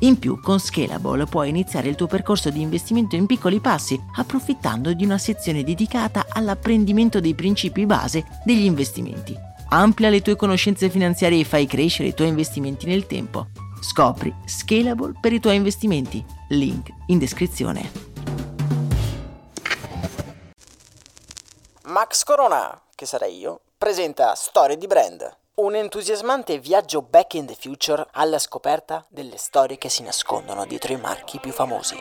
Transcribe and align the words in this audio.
In 0.00 0.18
più, 0.20 0.40
con 0.40 0.60
Scalable 0.60 1.26
puoi 1.26 1.48
iniziare 1.48 1.88
il 1.88 1.96
tuo 1.96 2.06
percorso 2.06 2.50
di 2.50 2.60
investimento 2.60 3.16
in 3.16 3.26
piccoli 3.26 3.58
passi, 3.58 4.00
approfittando 4.16 4.92
di 4.92 5.04
una 5.04 5.18
sezione 5.18 5.64
dedicata 5.64 6.26
all'apprendimento 6.28 7.18
dei 7.18 7.34
principi 7.34 7.84
base 7.84 8.24
degli 8.44 8.64
investimenti. 8.64 9.36
Amplia 9.70 10.08
le 10.08 10.22
tue 10.22 10.36
conoscenze 10.36 10.88
finanziarie 10.88 11.40
e 11.40 11.44
fai 11.44 11.66
crescere 11.66 12.10
i 12.10 12.14
tuoi 12.14 12.28
investimenti 12.28 12.86
nel 12.86 13.06
tempo. 13.06 13.48
Scopri 13.80 14.32
Scalable 14.46 15.14
per 15.20 15.32
i 15.32 15.40
tuoi 15.40 15.56
investimenti. 15.56 16.24
Link 16.50 16.90
in 17.06 17.18
descrizione. 17.18 17.90
Max 21.86 22.22
Corona, 22.22 22.80
che 22.94 23.04
sarei 23.04 23.36
io, 23.36 23.60
presenta 23.76 24.34
Storie 24.36 24.76
di 24.76 24.86
Brand, 24.86 25.36
un 25.58 25.74
entusiasmante 25.74 26.58
viaggio 26.58 27.02
back 27.02 27.34
in 27.34 27.46
the 27.46 27.54
future 27.54 28.06
alla 28.12 28.38
scoperta 28.38 29.04
delle 29.08 29.36
storie 29.38 29.76
che 29.76 29.88
si 29.88 30.04
nascondono 30.04 30.64
dietro 30.64 30.92
i 30.92 30.96
marchi 30.96 31.40
più 31.40 31.50
famosi. 31.50 31.96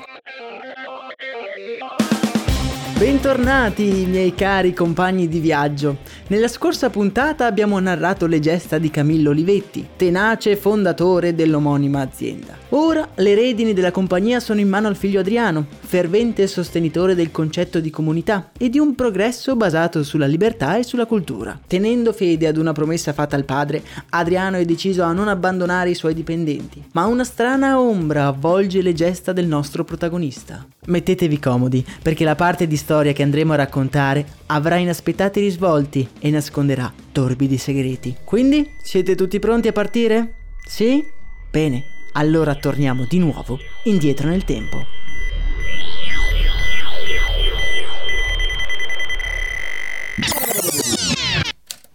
Bentornati 2.98 4.08
miei 4.08 4.34
cari 4.34 4.73
compagni 4.73 5.28
di 5.28 5.40
viaggio. 5.40 5.98
Nella 6.30 6.48
scorsa 6.48 6.90
puntata 6.90 7.45
abbiamo 7.45 7.78
narrato 7.80 8.26
le 8.26 8.39
gesta 8.39 8.80
di 8.80 8.89
Camillo 8.89 9.30
Olivetti, 9.30 9.88
tenace 9.95 10.56
fondatore 10.56 11.36
dell'omonima 11.36 12.02
azienda. 12.02 12.58
Ora 12.70 13.08
le 13.16 13.36
redini 13.36 13.73
della 13.73 13.92
compagnia 13.92 14.39
sono 14.39 14.59
in 14.59 14.67
mano 14.67 14.88
al 14.88 14.95
figlio 14.95 15.20
Adriano, 15.20 15.67
fervente 15.80 16.48
sostenitore 16.48 17.14
del 17.14 17.31
concetto 17.31 17.80
di 17.80 17.92
comunità 17.92 18.50
e 18.58 18.70
di 18.70 18.80
un 18.80 18.95
progresso 18.95 19.56
basato 19.56 20.04
sulla 20.04 20.26
libertà 20.26 20.76
e 20.78 20.84
sulla 20.84 21.06
cultura. 21.06 21.58
Tenendo 21.66 22.11
fede 22.11 22.48
ad 22.48 22.58
una 22.58 22.73
promessa 22.73 23.14
fatta 23.14 23.36
al 23.36 23.45
padre, 23.45 23.84
Adriano 24.09 24.58
è 24.58 24.66
deciso 24.66 25.04
a 25.04 25.14
non 25.14 25.28
abbandonare 25.28 25.92
i 25.92 25.95
suoi 25.95 26.16
dipendenti, 26.16 26.84
ma 26.94 27.06
una 27.06 27.23
strana 27.23 27.80
ombra 27.80 28.26
avvolge 28.26 28.82
le 28.82 28.94
gesta 28.94 29.32
del 29.34 29.48
nostro 29.48 29.84
protagonista. 29.84 30.66
Mettetevi 30.88 31.39
comodi, 31.39 31.86
perché 32.02 32.23
la 32.23 32.36
parte 32.36 32.66
di 32.66 32.76
storia 32.88 33.12
che 33.12 33.22
andremo 33.22 33.52
a 33.52 33.58
raccontare 33.58 34.26
avrà 34.46 34.78
inaspettati 34.78 35.42
risvolti 35.42 36.08
e 36.20 36.30
nasconderà 36.30 36.90
torbidi 37.12 37.58
segreti. 37.58 38.16
Quindi, 38.24 38.76
siete 38.82 39.14
tutti 39.14 39.39
pronti 39.39 39.67
a 39.67 39.73
partire? 39.73 40.36
Sì? 40.66 41.06
Bene, 41.52 41.84
allora 42.14 42.56
torniamo 42.56 43.04
di 43.04 43.20
nuovo 43.20 43.60
indietro 43.84 44.30
nel 44.30 44.45
tempo. 44.45 44.86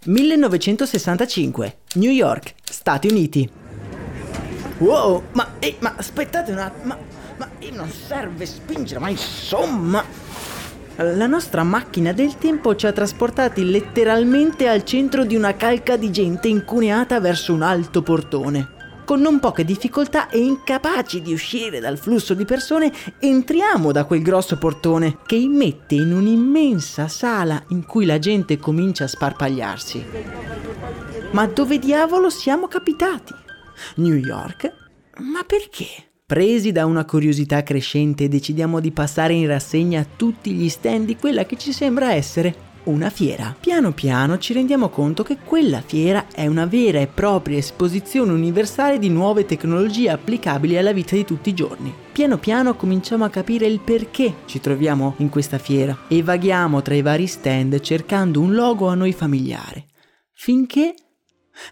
«1965, 0.05 1.73
New 1.95 2.11
York, 2.11 2.53
Stati 2.63 3.09
Uniti». 3.09 3.51
Wow, 4.77 5.23
ma, 5.33 5.55
ehi, 5.59 5.77
ma 5.79 5.95
aspettate 5.97 6.53
un 6.53 6.59
attimo, 6.59 6.85
ma, 6.85 6.99
ma 7.39 7.49
non 7.71 7.91
serve 7.91 8.45
spingere, 8.45 9.01
ma 9.01 9.09
insomma... 9.09 10.32
La 10.97 11.27
nostra 11.27 11.63
macchina 11.63 12.13
del 12.13 12.37
tempo 12.37 12.77
ci 12.77 12.87
ha 12.87 12.93
trasportati 12.93 13.65
letteralmente 13.65 14.69
al 14.69 14.85
centro 14.85 15.25
di 15.25 15.35
una 15.35 15.57
calca 15.57 15.97
di 15.97 16.11
gente 16.13 16.49
incuneata 16.49 17.19
verso 17.19 17.55
un 17.55 17.63
alto 17.63 18.03
portone. 18.03 18.81
Con 19.05 19.21
non 19.21 19.41
poche 19.41 19.65
difficoltà 19.65 20.29
e 20.29 20.39
incapaci 20.39 21.23
di 21.23 21.33
uscire 21.33 21.81
dal 21.81 21.99
flusso 21.99 22.35
di 22.35 22.45
persone, 22.45 22.93
entriamo 23.19 23.91
da 23.91 24.05
quel 24.05 24.23
grosso 24.23 24.59
portone 24.59 25.19
che 25.27 25.35
immette 25.35 25.95
in 25.95 26.13
un'immensa 26.13 27.09
sala 27.09 27.63
in 27.69 27.85
cui 27.85 28.05
la 28.05 28.19
gente 28.19 28.59
comincia 28.59 29.05
a 29.05 29.09
sparpagliarsi. 29.09 30.05
Ma 31.33 31.47
dove 31.47 31.79
diavolo 31.79 32.29
siamo 32.29 32.69
capitati? 32.69 33.35
New 33.97 34.15
York? 34.15 34.73
Ma 35.19 35.43
perché? 35.43 36.12
Presi 36.33 36.73
da 36.73 36.87
una 36.87 37.05
curiosità 37.05 37.63
crescente 37.63 38.27
decidiamo 38.27 38.81
di 38.81 38.91
passare 38.91 39.35
in 39.35 39.47
rassegna 39.47 40.03
tutti 40.17 40.53
gli 40.53 40.71
stand 40.71 41.05
di 41.05 41.17
quella 41.17 41.45
che 41.45 41.59
ci 41.59 41.75
sembra 41.75 42.15
essere 42.15 42.55
una 42.85 43.11
fiera. 43.11 43.55
Piano 43.61 43.93
piano 43.93 44.39
ci 44.39 44.55
rendiamo 44.55 44.89
conto 44.89 45.25
che 45.25 45.37
quella 45.45 45.83
fiera 45.83 46.29
è 46.35 46.47
una 46.47 46.65
vera 46.65 47.01
e 47.01 47.07
propria 47.07 47.59
esposizione 47.59 48.33
universale 48.33 48.99
di 48.99 49.11
nuove 49.11 49.45
tecnologie 49.45 50.09
applicabili 50.09 50.79
alla 50.79 50.95
vita 50.95 51.15
di 51.15 51.27
tutti 51.27 51.51
i 51.51 51.55
giorni. 51.55 51.93
Piano 52.13 52.39
piano 52.39 52.77
cominciamo 52.77 53.25
a 53.25 53.29
capire 53.29 53.67
il 53.67 53.81
perché 53.81 54.37
ci 54.47 54.59
troviamo 54.59 55.17
in 55.19 55.29
questa 55.29 55.59
fiera 55.59 56.07
e 56.09 56.23
vaghiamo 56.23 56.81
tra 56.81 56.95
i 56.95 57.03
vari 57.03 57.27
stand 57.27 57.79
cercando 57.81 58.41
un 58.41 58.55
logo 58.55 58.89
a 58.89 58.95
noi 58.95 59.13
familiare. 59.13 59.85
Finché 60.33 60.95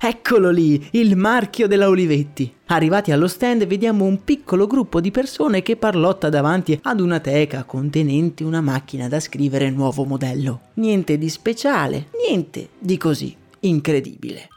Eccolo 0.00 0.50
lì, 0.50 0.88
il 0.92 1.16
marchio 1.16 1.66
della 1.66 1.88
Olivetti. 1.88 2.52
Arrivati 2.66 3.12
allo 3.12 3.28
stand 3.28 3.66
vediamo 3.66 4.04
un 4.04 4.24
piccolo 4.24 4.66
gruppo 4.66 5.00
di 5.00 5.10
persone 5.10 5.62
che 5.62 5.76
parlotta 5.76 6.28
davanti 6.28 6.78
ad 6.82 7.00
una 7.00 7.18
teca 7.20 7.64
contenente 7.64 8.44
una 8.44 8.60
macchina 8.60 9.08
da 9.08 9.20
scrivere 9.20 9.70
nuovo 9.70 10.04
modello. 10.04 10.60
Niente 10.74 11.18
di 11.18 11.28
speciale, 11.28 12.08
niente 12.26 12.70
di 12.78 12.96
così 12.96 13.36
incredibile. 13.60 14.48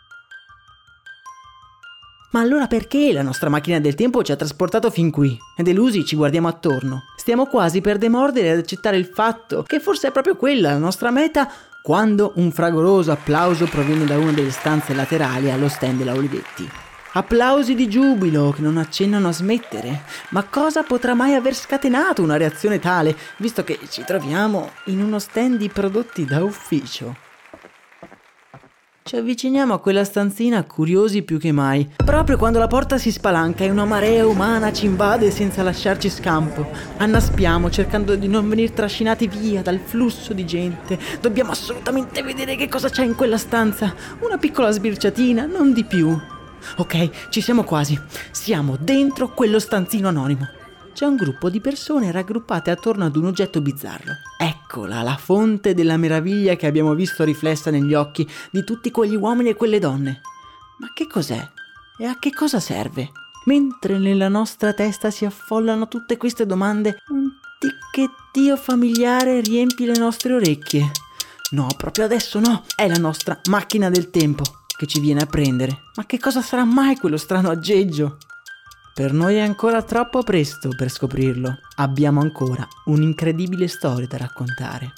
Ma 2.32 2.40
allora 2.40 2.66
perché 2.66 3.14
la 3.14 3.22
nostra 3.22 3.48
macchina 3.48 3.80
del 3.80 3.94
tempo 3.94 4.24
ci 4.24 4.32
ha 4.32 4.36
trasportato 4.36 4.90
fin 4.90 5.12
qui? 5.12 5.38
Delusi 5.56 6.04
ci 6.04 6.16
guardiamo 6.16 6.48
attorno. 6.48 7.04
Stiamo 7.16 7.46
quasi 7.46 7.80
per 7.80 8.00
demordere 8.00 8.50
ad 8.50 8.58
accettare 8.58 8.98
il 8.98 9.06
fatto 9.06 9.62
che 9.62 9.80
forse 9.80 10.08
è 10.08 10.12
proprio 10.12 10.36
quella 10.36 10.72
la 10.72 10.80
nostra 10.80 11.12
meta 11.12 11.48
quando 11.84 12.32
un 12.36 12.50
fragoroso 12.54 13.12
applauso 13.12 13.66
proviene 13.66 14.06
da 14.06 14.18
una 14.18 14.32
delle 14.32 14.52
stanze 14.52 14.94
laterali 14.94 15.52
allo 15.52 15.68
stand 15.68 15.98
della 15.98 16.14
Olivetti. 16.14 16.66
Applausi 17.12 17.76
di 17.76 17.90
giubilo 17.90 18.52
che 18.52 18.62
non 18.62 18.78
accennano 18.78 19.28
a 19.28 19.34
smettere. 19.34 20.04
Ma 20.30 20.46
cosa 20.46 20.84
potrà 20.84 21.14
mai 21.14 21.34
aver 21.34 21.54
scatenato 21.54 22.24
una 22.24 22.38
reazione 22.38 22.80
tale, 22.80 23.18
visto 23.36 23.66
che 23.66 23.78
ci 23.90 24.02
troviamo 24.06 24.72
in 24.86 25.04
uno 25.04 25.20
stand 25.20 25.58
di 25.58 25.68
prodotti 25.68 26.24
da 26.24 26.42
ufficio? 26.42 27.33
Ci 29.13 29.19
avviciniamo 29.19 29.75
a 29.75 29.79
quella 29.79 30.03
stanzina 30.03 30.63
curiosi 30.63 31.22
più 31.22 31.38
che 31.38 31.51
mai. 31.51 31.88
Proprio 32.03 32.35
quando 32.35 32.57
la 32.57 32.66
porta 32.66 32.97
si 32.97 33.12
spalanca 33.12 33.63
e 33.63 33.69
una 33.69 33.85
marea 33.85 34.25
umana 34.25 34.74
ci 34.74 34.88
invade 34.88 35.29
senza 35.29 35.62
lasciarci 35.62 36.09
scampo. 36.09 36.66
Annaspiamo 36.97 37.69
cercando 37.69 38.16
di 38.16 38.28
non 38.28 38.50
venire 38.50 38.74
trascinati 38.74 39.27
via 39.27 39.62
dal 39.62 39.77
flusso 39.77 40.33
di 40.33 40.48
gente. 40.48 40.98
Dobbiamo 41.21 41.51
assolutamente 41.51 42.24
vedere 42.24 42.56
che 42.56 42.68
cosa 42.68 42.89
c'è 42.89 43.04
in 43.04 43.13
quella 43.13 43.38
stanza. 43.38 43.94
Una 44.21 44.39
piccola 44.39 44.71
sbirciatina, 44.71 45.45
non 45.45 45.74
di 45.74 45.83
più. 45.83 46.19
Ok, 46.77 47.30
ci 47.30 47.39
siamo 47.39 47.63
quasi. 47.63 47.95
Siamo 48.31 48.77
dentro 48.80 49.31
quello 49.31 49.59
stanzino 49.59 50.07
anonimo 50.07 50.62
c'è 50.94 51.06
un 51.06 51.16
gruppo 51.16 51.50
di 51.50 51.60
persone 51.60 52.12
raggruppate 52.12 52.72
attorno 52.72 53.06
ad 53.06 53.16
un 53.16 53.25
oggetto 53.25 53.60
bizzarro. 53.62 54.13
Eccola, 54.38 55.01
la 55.01 55.18
fonte 55.18 55.74
della 55.74 55.98
meraviglia 55.98 56.56
che 56.56 56.68
abbiamo 56.68 56.94
visto 56.94 57.24
riflessa 57.24 57.72
negli 57.72 57.94
occhi 57.94 58.30
di 58.51 58.63
tutti 58.63 58.92
quegli 58.92 59.16
uomini 59.16 59.50
e 59.50 59.56
quelle 59.56 59.80
donne. 59.80 60.22
Ma 60.78 60.92
che 60.94 61.07
cos'è? 61.07 61.45
E 61.98 62.06
a 62.06 62.18
che 62.19 62.31
cosa 62.31 62.60
serve? 62.60 63.12
Mentre 63.45 63.98
nella 63.98 64.30
nostra 64.30 64.74
testa 64.74 65.10
si 65.12 65.25
affollano 65.25 65.88
tutte 65.88 66.16
queste 66.16 66.45
domande, 66.45 66.98
un 67.10 67.30
ticchettio 67.60 68.56
familiare 68.56 69.42
riempie 69.42 69.88
le 69.88 69.98
nostre 69.98 70.34
orecchie. 70.34 70.92
No, 71.51 71.68
proprio 71.78 72.06
adesso 72.06 72.40
no, 72.40 72.63
è 72.75 72.88
la 72.88 72.98
nostra 72.98 73.40
macchina 73.50 73.90
del 73.90 74.10
tempo 74.10 74.44
che 74.75 74.86
ci 74.88 75.00
viene 75.00 75.22
a 75.22 75.25
prendere. 75.25 75.84
Ma 75.95 76.06
che 76.06 76.19
cosa 76.19 76.42
sarà 76.42 76.63
mai 76.63 76.98
quello 76.98 77.18
strano 77.18 77.50
aggeggio? 77.50 78.18
Per 78.95 79.12
noi 79.12 79.38
è 79.38 79.40
ancora 79.40 79.81
troppo 79.81 80.22
presto 80.22 80.69
per 80.69 80.88
scoprirlo. 80.88 81.57
Abbiamo 81.78 82.22
ancora 82.22 82.68
un'incredibile 82.86 83.68
storia 83.68 84.06
da 84.06 84.18
raccontare. 84.18 84.94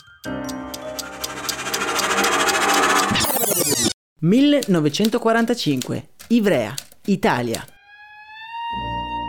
1945. 4.19 6.09
Ivrea, 6.27 6.73
Italia. 7.05 7.65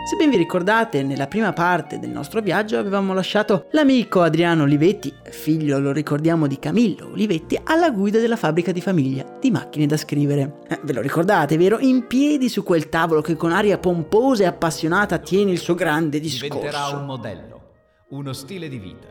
Se 0.07 0.15
ben 0.15 0.29
vi 0.29 0.37
ricordate, 0.37 1.03
nella 1.03 1.27
prima 1.27 1.51
parte 1.51 1.99
del 1.99 2.11
nostro 2.11 2.39
viaggio 2.39 2.77
avevamo 2.77 3.13
lasciato 3.13 3.67
l'amico 3.71 4.21
Adriano 4.21 4.63
Olivetti, 4.63 5.13
figlio, 5.23 5.79
lo 5.79 5.91
ricordiamo, 5.91 6.47
di 6.47 6.57
Camillo 6.59 7.09
Olivetti, 7.11 7.59
alla 7.61 7.89
guida 7.91 8.17
della 8.17 8.37
fabbrica 8.37 8.71
di 8.71 8.79
famiglia 8.79 9.25
di 9.37 9.51
macchine 9.51 9.85
da 9.85 9.97
scrivere. 9.97 10.59
Eh, 10.69 10.79
ve 10.81 10.93
lo 10.93 11.01
ricordate, 11.01 11.57
vero? 11.57 11.77
In 11.79 12.07
piedi 12.07 12.47
su 12.47 12.63
quel 12.63 12.87
tavolo 12.87 13.19
che 13.19 13.35
con 13.35 13.51
aria 13.51 13.79
pomposa 13.79 14.43
e 14.43 14.45
appassionata 14.45 15.17
tiene 15.17 15.51
il 15.51 15.59
suo 15.59 15.75
grande 15.75 16.21
discorso. 16.21 16.55
Diventerà 16.55 16.97
un 16.97 17.05
modello, 17.05 17.61
uno 18.11 18.31
stile 18.31 18.69
di 18.69 18.77
vita, 18.77 19.09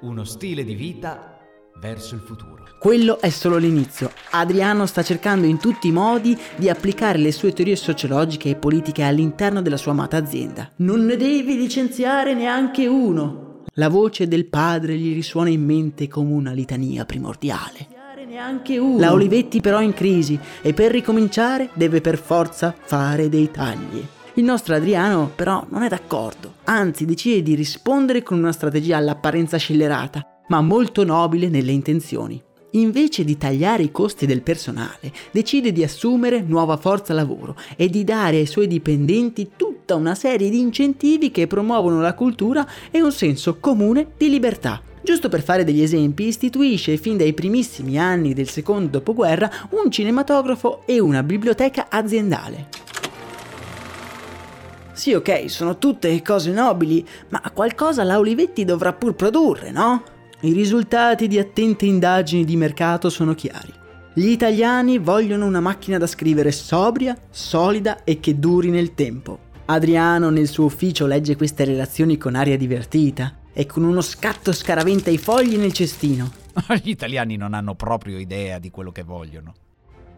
uno 0.00 0.24
stile 0.24 0.64
di 0.64 0.74
vita 0.74 1.33
verso 1.78 2.14
il 2.14 2.20
futuro. 2.20 2.62
Quello 2.78 3.20
è 3.20 3.30
solo 3.30 3.56
l'inizio. 3.56 4.10
Adriano 4.30 4.84
sta 4.86 5.02
cercando 5.02 5.46
in 5.46 5.58
tutti 5.58 5.88
i 5.88 5.92
modi 5.92 6.36
di 6.56 6.68
applicare 6.68 7.18
le 7.18 7.32
sue 7.32 7.52
teorie 7.52 7.76
sociologiche 7.76 8.50
e 8.50 8.56
politiche 8.56 9.02
all'interno 9.02 9.62
della 9.62 9.78
sua 9.78 9.92
amata 9.92 10.16
azienda. 10.16 10.70
Non 10.76 11.04
ne 11.04 11.16
devi 11.16 11.56
licenziare 11.56 12.34
neanche 12.34 12.86
uno. 12.86 13.62
La 13.74 13.88
voce 13.88 14.28
del 14.28 14.46
padre 14.46 14.96
gli 14.96 15.14
risuona 15.14 15.48
in 15.48 15.64
mente 15.64 16.08
come 16.08 16.32
una 16.32 16.52
litania 16.52 17.04
primordiale. 17.04 17.88
Neanche 18.26 18.78
uno. 18.78 18.98
La 18.98 19.12
Olivetti 19.12 19.60
però 19.60 19.78
è 19.78 19.84
in 19.84 19.94
crisi 19.94 20.36
e 20.60 20.74
per 20.74 20.90
ricominciare 20.90 21.70
deve 21.72 22.00
per 22.00 22.18
forza 22.18 22.74
fare 22.76 23.28
dei 23.28 23.48
tagli. 23.50 24.04
Il 24.34 24.42
nostro 24.42 24.74
Adriano 24.74 25.30
però 25.32 25.64
non 25.68 25.84
è 25.84 25.88
d'accordo, 25.88 26.54
anzi 26.64 27.04
decide 27.04 27.42
di 27.42 27.54
rispondere 27.54 28.24
con 28.24 28.38
una 28.38 28.50
strategia 28.50 28.96
all'apparenza 28.96 29.56
scellerata, 29.56 30.33
ma 30.48 30.60
molto 30.60 31.04
nobile 31.04 31.48
nelle 31.48 31.72
intenzioni. 31.72 32.42
Invece 32.72 33.22
di 33.22 33.38
tagliare 33.38 33.84
i 33.84 33.92
costi 33.92 34.26
del 34.26 34.42
personale, 34.42 35.12
decide 35.30 35.70
di 35.70 35.84
assumere 35.84 36.42
nuova 36.42 36.76
forza 36.76 37.14
lavoro 37.14 37.56
e 37.76 37.88
di 37.88 38.02
dare 38.02 38.38
ai 38.38 38.46
suoi 38.46 38.66
dipendenti 38.66 39.52
tutta 39.56 39.94
una 39.94 40.16
serie 40.16 40.50
di 40.50 40.58
incentivi 40.58 41.30
che 41.30 41.46
promuovono 41.46 42.00
la 42.00 42.14
cultura 42.14 42.66
e 42.90 43.00
un 43.00 43.12
senso 43.12 43.58
comune 43.60 44.08
di 44.16 44.28
libertà. 44.28 44.82
Giusto 45.04 45.28
per 45.28 45.42
fare 45.42 45.62
degli 45.62 45.82
esempi, 45.82 46.24
istituisce 46.24 46.96
fin 46.96 47.16
dai 47.16 47.32
primissimi 47.32 47.98
anni 47.98 48.32
del 48.32 48.48
secondo 48.48 48.88
dopoguerra 48.88 49.50
un 49.70 49.90
cinematografo 49.90 50.82
e 50.84 50.98
una 50.98 51.22
biblioteca 51.22 51.86
aziendale. 51.90 52.68
Sì, 54.94 55.12
ok, 55.12 55.50
sono 55.50 55.78
tutte 55.78 56.22
cose 56.22 56.50
nobili, 56.50 57.06
ma 57.28 57.42
qualcosa 57.52 58.02
la 58.02 58.18
Olivetti 58.18 58.64
dovrà 58.64 58.92
pur 58.92 59.14
produrre, 59.14 59.70
no? 59.70 60.02
I 60.44 60.52
risultati 60.52 61.26
di 61.26 61.38
attente 61.38 61.86
indagini 61.86 62.44
di 62.44 62.54
mercato 62.54 63.08
sono 63.08 63.34
chiari. 63.34 63.72
Gli 64.12 64.28
italiani 64.28 64.98
vogliono 64.98 65.46
una 65.46 65.60
macchina 65.60 65.96
da 65.96 66.06
scrivere 66.06 66.52
sobria, 66.52 67.16
solida 67.30 68.04
e 68.04 68.20
che 68.20 68.38
duri 68.38 68.68
nel 68.68 68.92
tempo. 68.92 69.38
Adriano 69.64 70.28
nel 70.28 70.46
suo 70.46 70.66
ufficio 70.66 71.06
legge 71.06 71.36
queste 71.36 71.64
relazioni 71.64 72.18
con 72.18 72.34
aria 72.34 72.58
divertita 72.58 73.38
e 73.54 73.64
con 73.64 73.84
uno 73.84 74.02
scatto 74.02 74.52
scaraventa 74.52 75.08
i 75.08 75.16
fogli 75.16 75.56
nel 75.56 75.72
cestino. 75.72 76.30
Gli 76.82 76.90
italiani 76.90 77.36
non 77.36 77.54
hanno 77.54 77.74
proprio 77.74 78.18
idea 78.18 78.58
di 78.58 78.70
quello 78.70 78.92
che 78.92 79.02
vogliono. 79.02 79.54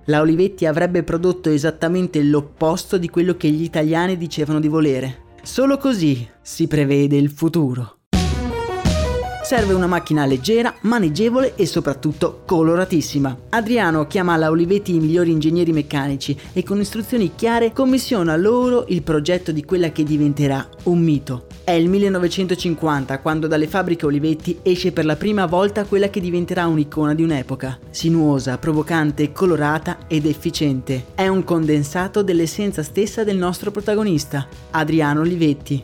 La 0.07 0.21
Olivetti 0.23 0.67
avrebbe 0.67 1.05
prodotto 1.05 1.51
esattamente 1.51 2.21
l'opposto 2.25 2.99
di 2.99 3.09
quello 3.09 3.37
che 3.37 3.49
gli 3.49 3.63
italiani 3.63 4.17
dicevano 4.17 4.59
di 4.59 4.67
volere. 4.67 5.23
Solo 5.45 5.79
così 5.79 6.29
si 6.43 6.67
prevede 6.67 7.17
il 7.17 7.31
futuro. 7.31 7.96
Serve 9.47 9.75
una 9.75 9.87
macchina 9.87 10.27
leggera, 10.27 10.75
maneggevole 10.81 11.55
e 11.55 11.67
soprattutto 11.67 12.43
coloratissima. 12.45 13.43
Adriano 13.51 14.09
chiama 14.09 14.33
alla 14.33 14.51
Olivetti 14.51 14.93
i 14.93 14.99
migliori 14.99 15.31
ingegneri 15.31 15.71
meccanici 15.71 16.37
e 16.53 16.65
con 16.65 16.81
istruzioni 16.81 17.37
chiare 17.37 17.73
commissiona 17.73 18.35
loro 18.35 18.87
il 18.89 19.03
progetto 19.03 19.53
di 19.53 19.65
quella 19.65 19.93
che 19.93 20.03
diventerà 20.03 20.69
un 20.87 20.99
mito. 20.99 21.47
È 21.63 21.71
il 21.71 21.89
1950 21.89 23.21
quando 23.21 23.47
dalle 23.47 23.69
fabbriche 23.69 24.07
Olivetti 24.07 24.59
esce 24.63 24.91
per 24.91 25.05
la 25.05 25.15
prima 25.15 25.47
volta 25.47 25.85
quella 25.85 26.11
che 26.11 26.19
diventerà 26.19 26.67
un'icona 26.67 27.15
di 27.15 27.23
un'epoca. 27.23 27.79
Sinuosa, 27.91 28.59
provocante, 28.59 29.31
colorata 29.31 30.09
ed 30.09 30.27
efficiente. 30.27 31.05
È 31.15 31.29
un 31.29 31.45
condensato 31.45 32.25
dell'essenza 32.25 32.83
stessa 32.83 33.23
del 33.23 33.37
nostro 33.37 33.71
protagonista, 33.71 34.49
Adriano 34.73 35.21
Olivetti. 35.21 35.81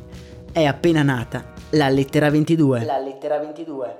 È 0.50 0.64
appena 0.64 1.04
nata 1.04 1.51
la 1.74 1.88
lettera 1.88 2.28
22. 2.28 2.84
La 2.84 2.98
lettera 2.98 3.38
22. 3.38 3.96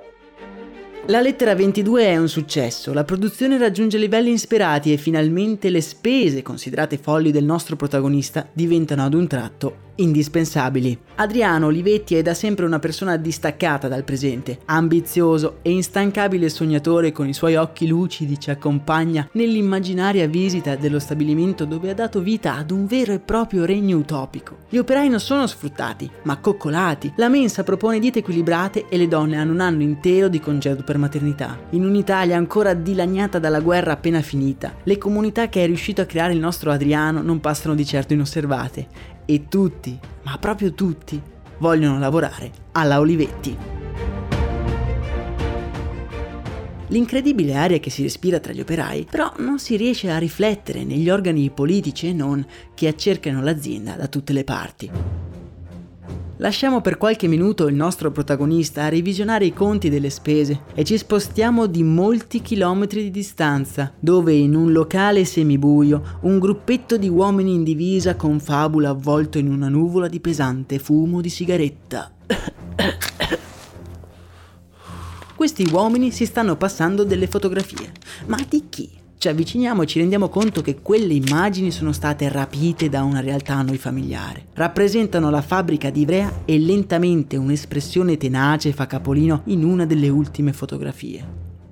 La 1.07 1.21
lettera 1.21 1.55
22 1.55 2.05
è 2.05 2.17
un 2.17 2.29
successo, 2.29 2.93
la 2.93 3.03
produzione 3.03 3.57
raggiunge 3.57 3.97
livelli 3.97 4.29
insperati 4.29 4.93
e 4.93 4.97
finalmente 4.97 5.69
le 5.69 5.81
spese, 5.81 6.43
considerate 6.43 6.97
folli 6.97 7.31
del 7.31 7.43
nostro 7.43 7.75
protagonista, 7.75 8.47
diventano 8.53 9.03
ad 9.03 9.13
un 9.13 9.27
tratto 9.27 9.75
indispensabili. 9.95 10.97
Adriano 11.15 11.67
Olivetti 11.67 12.15
è 12.15 12.21
da 12.21 12.33
sempre 12.33 12.65
una 12.65 12.79
persona 12.79 13.17
distaccata 13.17 13.87
dal 13.87 14.03
presente, 14.03 14.59
ambizioso 14.65 15.57
e 15.61 15.71
instancabile 15.71 16.49
sognatore 16.49 17.11
con 17.11 17.27
i 17.27 17.33
suoi 17.33 17.55
occhi 17.55 17.87
lucidi 17.87 18.39
ci 18.39 18.49
accompagna 18.49 19.27
nell'immaginaria 19.33 20.27
visita 20.27 20.75
dello 20.75 20.99
stabilimento 20.99 21.65
dove 21.65 21.91
ha 21.91 21.93
dato 21.93 22.21
vita 22.21 22.55
ad 22.55 22.71
un 22.71 22.85
vero 22.85 23.13
e 23.13 23.19
proprio 23.19 23.65
regno 23.65 23.97
utopico. 23.97 24.57
Gli 24.69 24.77
operai 24.77 25.09
non 25.09 25.19
sono 25.19 25.45
sfruttati, 25.45 26.09
ma 26.23 26.37
coccolati. 26.37 27.13
La 27.17 27.29
mensa 27.29 27.63
propone 27.63 27.99
diete 27.99 28.19
equilibrate 28.19 28.87
e 28.89 28.97
le 28.97 29.07
donne 29.07 29.37
hanno 29.37 29.51
un 29.51 29.59
anno 29.59 29.83
intero 29.83 30.27
di 30.27 30.39
congedo 30.39 30.83
per 30.83 30.97
maternità. 30.97 31.59
In 31.71 31.85
un'Italia 31.85 32.37
ancora 32.37 32.73
dilaniata 32.73 33.37
dalla 33.37 33.59
guerra 33.59 33.91
appena 33.91 34.21
finita, 34.21 34.73
le 34.83 34.97
comunità 34.97 35.49
che 35.49 35.63
è 35.63 35.65
riuscito 35.67 36.01
a 36.01 36.05
creare 36.05 36.33
il 36.33 36.39
nostro 36.39 36.71
Adriano 36.71 37.21
non 37.21 37.39
passano 37.39 37.75
di 37.75 37.85
certo 37.85 38.13
inosservate 38.13 39.11
e 39.25 39.47
tutti, 39.47 39.97
ma 40.23 40.37
proprio 40.37 40.73
tutti, 40.73 41.21
vogliono 41.57 41.99
lavorare 41.99 42.51
alla 42.73 42.99
Olivetti. 42.99 43.57
L'incredibile 46.87 47.55
aria 47.55 47.79
che 47.79 47.89
si 47.89 48.03
respira 48.03 48.39
tra 48.39 48.53
gli 48.53 48.59
operai 48.59 49.07
però 49.09 49.33
non 49.37 49.57
si 49.57 49.77
riesce 49.77 50.11
a 50.11 50.19
riflettere 50.19 50.83
negli 50.83 51.09
organi 51.09 51.49
politici 51.49 52.09
e 52.09 52.13
non 52.13 52.45
che 52.75 52.87
accercano 52.87 53.41
l'azienda 53.41 53.95
da 53.95 54.07
tutte 54.07 54.33
le 54.33 54.43
parti. 54.43 55.22
Lasciamo 56.37 56.81
per 56.81 56.97
qualche 56.97 57.27
minuto 57.27 57.67
il 57.67 57.75
nostro 57.75 58.11
protagonista 58.11 58.83
a 58.83 58.89
revisionare 58.89 59.45
i 59.45 59.53
conti 59.53 59.89
delle 59.89 60.09
spese 60.09 60.61
e 60.73 60.83
ci 60.83 60.97
spostiamo 60.97 61.67
di 61.67 61.83
molti 61.83 62.41
chilometri 62.41 63.03
di 63.03 63.11
distanza, 63.11 63.93
dove 63.99 64.33
in 64.33 64.55
un 64.55 64.71
locale 64.71 65.25
semibuio 65.25 66.17
un 66.21 66.39
gruppetto 66.39 66.97
di 66.97 67.07
uomini 67.07 67.53
in 67.53 67.63
divisa 67.63 68.15
confabula 68.15 68.89
avvolto 68.89 69.37
in 69.37 69.47
una 69.47 69.69
nuvola 69.69 70.07
di 70.07 70.19
pesante 70.19 70.79
fumo 70.79 71.21
di 71.21 71.29
sigaretta. 71.29 72.11
Questi 75.35 75.69
uomini 75.71 76.09
si 76.09 76.25
stanno 76.25 76.55
passando 76.55 77.03
delle 77.03 77.27
fotografie. 77.27 77.91
Ma 78.25 78.37
di 78.49 78.63
chi? 78.69 79.01
Ci 79.23 79.29
avviciniamo 79.29 79.83
e 79.83 79.85
ci 79.85 79.99
rendiamo 79.99 80.27
conto 80.27 80.61
che 80.61 80.81
quelle 80.81 81.13
immagini 81.13 81.71
sono 81.71 81.93
state 81.93 82.27
rapite 82.27 82.89
da 82.89 83.03
una 83.03 83.21
realtà 83.21 83.55
a 83.55 83.61
noi 83.61 83.77
familiare. 83.77 84.47
Rappresentano 84.53 85.29
la 85.29 85.41
fabbrica 85.41 85.89
di 85.89 86.01
Ivrea 86.01 86.41
e 86.43 86.59
lentamente 86.59 87.37
un'espressione 87.37 88.17
tenace 88.17 88.73
fa 88.73 88.85
capolino 88.85 89.43
in 89.45 89.63
una 89.63 89.85
delle 89.85 90.09
ultime 90.09 90.51
fotografie. 90.51 91.25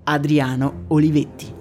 Adriano 0.03 0.83
Olivetti. 0.87 1.60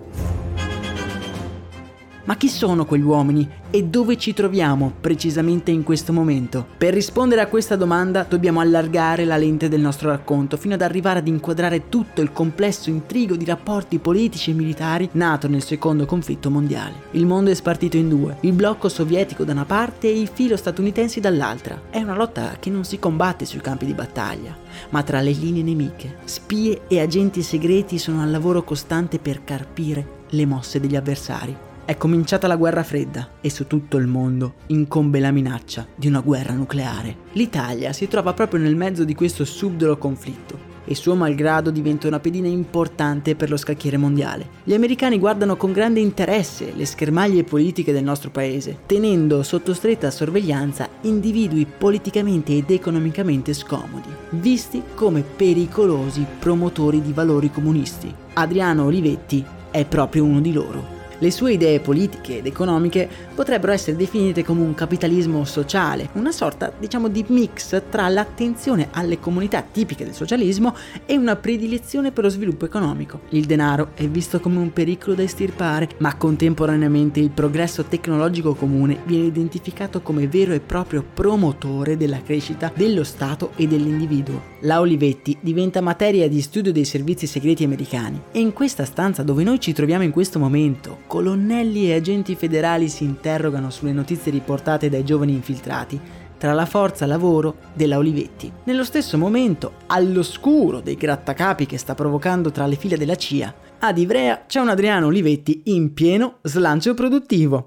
Ma 2.25 2.37
chi 2.37 2.49
sono 2.49 2.85
quegli 2.85 3.03
uomini 3.03 3.49
e 3.71 3.85
dove 3.85 4.19
ci 4.19 4.35
troviamo 4.35 4.93
precisamente 5.00 5.71
in 5.71 5.83
questo 5.83 6.12
momento? 6.12 6.67
Per 6.77 6.93
rispondere 6.93 7.41
a 7.41 7.47
questa 7.47 7.77
domanda 7.77 8.27
dobbiamo 8.29 8.61
allargare 8.61 9.25
la 9.25 9.39
lente 9.39 9.69
del 9.69 9.81
nostro 9.81 10.11
racconto 10.11 10.59
fino 10.59 10.75
ad 10.75 10.83
arrivare 10.83 11.21
ad 11.21 11.29
inquadrare 11.29 11.89
tutto 11.89 12.21
il 12.21 12.33
complesso 12.33 12.91
intrigo 12.91 13.37
di 13.37 13.47
rapporti 13.47 13.99
politici 13.99 14.50
e 14.50 14.55
militari 14.55 15.09
nato 15.12 15.49
nel 15.49 15.62
secondo 15.62 16.05
conflitto 16.05 16.50
mondiale. 16.50 16.95
Il 17.12 17.25
mondo 17.25 17.50
è 17.50 17.55
spartito 17.55 17.97
in 17.97 18.11
due, 18.11 18.37
il 18.41 18.53
blocco 18.53 18.91
sovietico 18.91 19.45
da 19.45 19.53
una 19.53 19.65
parte 19.65 20.09
e 20.09 20.21
i 20.21 20.29
filo 20.31 20.57
statunitensi 20.57 21.21
dall'altra. 21.21 21.81
È 21.89 22.00
una 22.00 22.17
lotta 22.17 22.57
che 22.61 22.69
non 22.69 22.85
si 22.85 22.99
combatte 22.99 23.47
sui 23.47 23.61
campi 23.61 23.87
di 23.87 23.95
battaglia, 23.95 24.55
ma 24.91 25.03
tra 25.03 25.21
le 25.21 25.33
linee 25.33 25.62
nemiche. 25.62 26.17
Spie 26.25 26.83
e 26.87 27.00
agenti 27.00 27.43
segreti 27.43 27.99
sono 27.99 28.21
al 28.23 28.31
lavoro 28.31 28.62
costante 28.62 29.19
per 29.19 29.43
carpire 29.43 30.19
le 30.31 30.47
mosse 30.47 30.81
degli 30.81 30.97
avversari. 30.97 31.69
È 31.90 31.97
cominciata 31.97 32.47
la 32.47 32.54
guerra 32.54 32.85
fredda 32.85 33.30
e 33.40 33.50
su 33.50 33.66
tutto 33.66 33.97
il 33.97 34.06
mondo 34.06 34.54
incombe 34.68 35.18
la 35.18 35.32
minaccia 35.32 35.88
di 35.97 36.06
una 36.06 36.20
guerra 36.20 36.52
nucleare. 36.52 37.16
L'Italia 37.32 37.92
si 37.92 38.06
trova 38.06 38.32
proprio 38.32 38.61
nel 38.61 38.76
mezzo 38.76 39.02
di 39.02 39.12
questo 39.12 39.44
subdolo 39.44 39.99
conflitto 39.99 40.56
e 40.85 40.94
suo 40.94 41.16
malgrado 41.16 41.73
diventa 41.73 42.06
una 42.06 42.20
pedina 42.20 42.47
importante 42.47 43.35
per 43.35 43.50
lo 43.50 43.56
scacchiere 43.56 43.97
mondiale. 43.97 44.49
Gli 44.62 44.73
americani 44.73 45.18
guardano 45.18 45.56
con 45.56 45.73
grande 45.73 45.99
interesse 45.99 46.73
le 46.76 46.85
schermaglie 46.85 47.42
politiche 47.42 47.90
del 47.90 48.04
nostro 48.04 48.30
paese, 48.30 48.78
tenendo 48.87 49.42
sotto 49.42 49.75
stretta 49.75 50.12
sorveglianza 50.12 50.88
individui 51.00 51.66
politicamente 51.66 52.56
ed 52.56 52.70
economicamente 52.70 53.52
scomodi, 53.52 54.11
visti 54.30 54.80
come 54.94 55.23
pericolosi 55.23 56.25
promotori 56.38 57.02
di 57.02 57.12
valori 57.12 57.50
comunisti. 57.50 58.14
Adriano 58.35 58.85
Olivetti 58.85 59.44
è 59.73 59.85
proprio 59.85 60.23
uno 60.23 60.40
di 60.40 60.52
loro. 60.52 61.00
Le 61.23 61.31
sue 61.31 61.53
idee 61.53 61.81
politiche 61.81 62.39
ed 62.39 62.47
economiche 62.47 63.07
potrebbero 63.35 63.73
essere 63.73 63.95
definite 63.95 64.43
come 64.43 64.62
un 64.62 64.73
capitalismo 64.73 65.45
sociale, 65.45 66.09
una 66.15 66.33
sorta, 66.33 66.73
diciamo, 66.77 67.09
di 67.09 67.23
mix 67.29 67.83
tra 67.91 68.09
l'attenzione 68.09 68.89
alle 68.93 69.21
comunità 69.21 69.61
tipiche 69.61 70.05
del 70.05 70.15
socialismo 70.15 70.75
e 71.05 71.19
una 71.19 71.37
predilezione 71.37 72.11
per 72.11 72.25
lo 72.25 72.31
sviluppo 72.31 72.65
economico. 72.65 73.21
Il 73.31 73.45
denaro 73.45 73.91
è 73.93 74.09
visto 74.09 74.41
come 74.41 74.61
un 74.61 74.73
pericolo 74.73 75.15
da 75.15 75.23
estirpare, 75.23 75.91
ma 75.99 76.17
contemporaneamente 76.17 77.21
il 77.21 77.29
progresso 77.29 77.85
tecnologico 77.85 78.55
comune 78.55 79.00
viene 79.05 79.27
identificato 79.27 80.00
come 80.00 80.27
vero 80.27 80.55
e 80.55 80.61
proprio 80.61 81.05
promotore 81.12 81.99
della 81.99 82.23
crescita 82.23 82.73
dello 82.75 83.05
Stato 83.05 83.53
e 83.57 83.67
dell'individuo. 83.67 84.57
La 84.61 84.81
Olivetti 84.81 85.37
diventa 85.43 85.83
materia 85.83 86.31
di 86.31 86.41
studio 86.41 86.73
dei 86.73 86.87
servizi 86.87 87.27
segreti 87.27 87.62
americani 87.65 88.21
e 88.33 88.41
in 88.41 88.55
questa 88.55 88.87
stanza 88.87 89.23
dove 89.23 89.45
noi 89.45 89.61
ci 89.61 89.75
troviamo 89.75 90.05
in 90.05 90.11
questo 90.11 90.39
momento, 90.39 91.00
colonnelli 91.11 91.90
e 91.90 91.97
agenti 91.97 92.37
federali 92.37 92.88
si 92.88 93.02
interrogano 93.02 93.71
sulle 93.71 93.90
notizie 93.90 94.31
riportate 94.31 94.88
dai 94.88 95.05
giovani 95.05 95.33
infiltrati 95.33 96.00
tra 96.38 96.52
la 96.52 96.67
forza 96.67 97.05
lavoro 97.05 97.57
della 97.75 97.99
Olivetti. 97.99 98.50
Nello 98.62 98.85
stesso 98.85 99.19
momento, 99.19 99.73
all'oscuro 99.87 100.79
dei 100.81 100.95
grattacapi 100.95 101.67
che 101.67 101.79
sta 101.79 101.97
provocando 101.97 102.52
tra 102.52 102.64
le 102.67 102.76
file 102.76 102.97
della 102.97 103.17
CIA, 103.17 103.52
ad 103.81 103.99
Ivrea 103.99 104.45
c'è 104.47 104.61
un 104.61 104.69
Adriano 104.69 105.07
Olivetti 105.07 105.62
in 105.64 105.93
pieno 105.95 106.37
slancio 106.43 106.95
produttivo. 106.95 107.64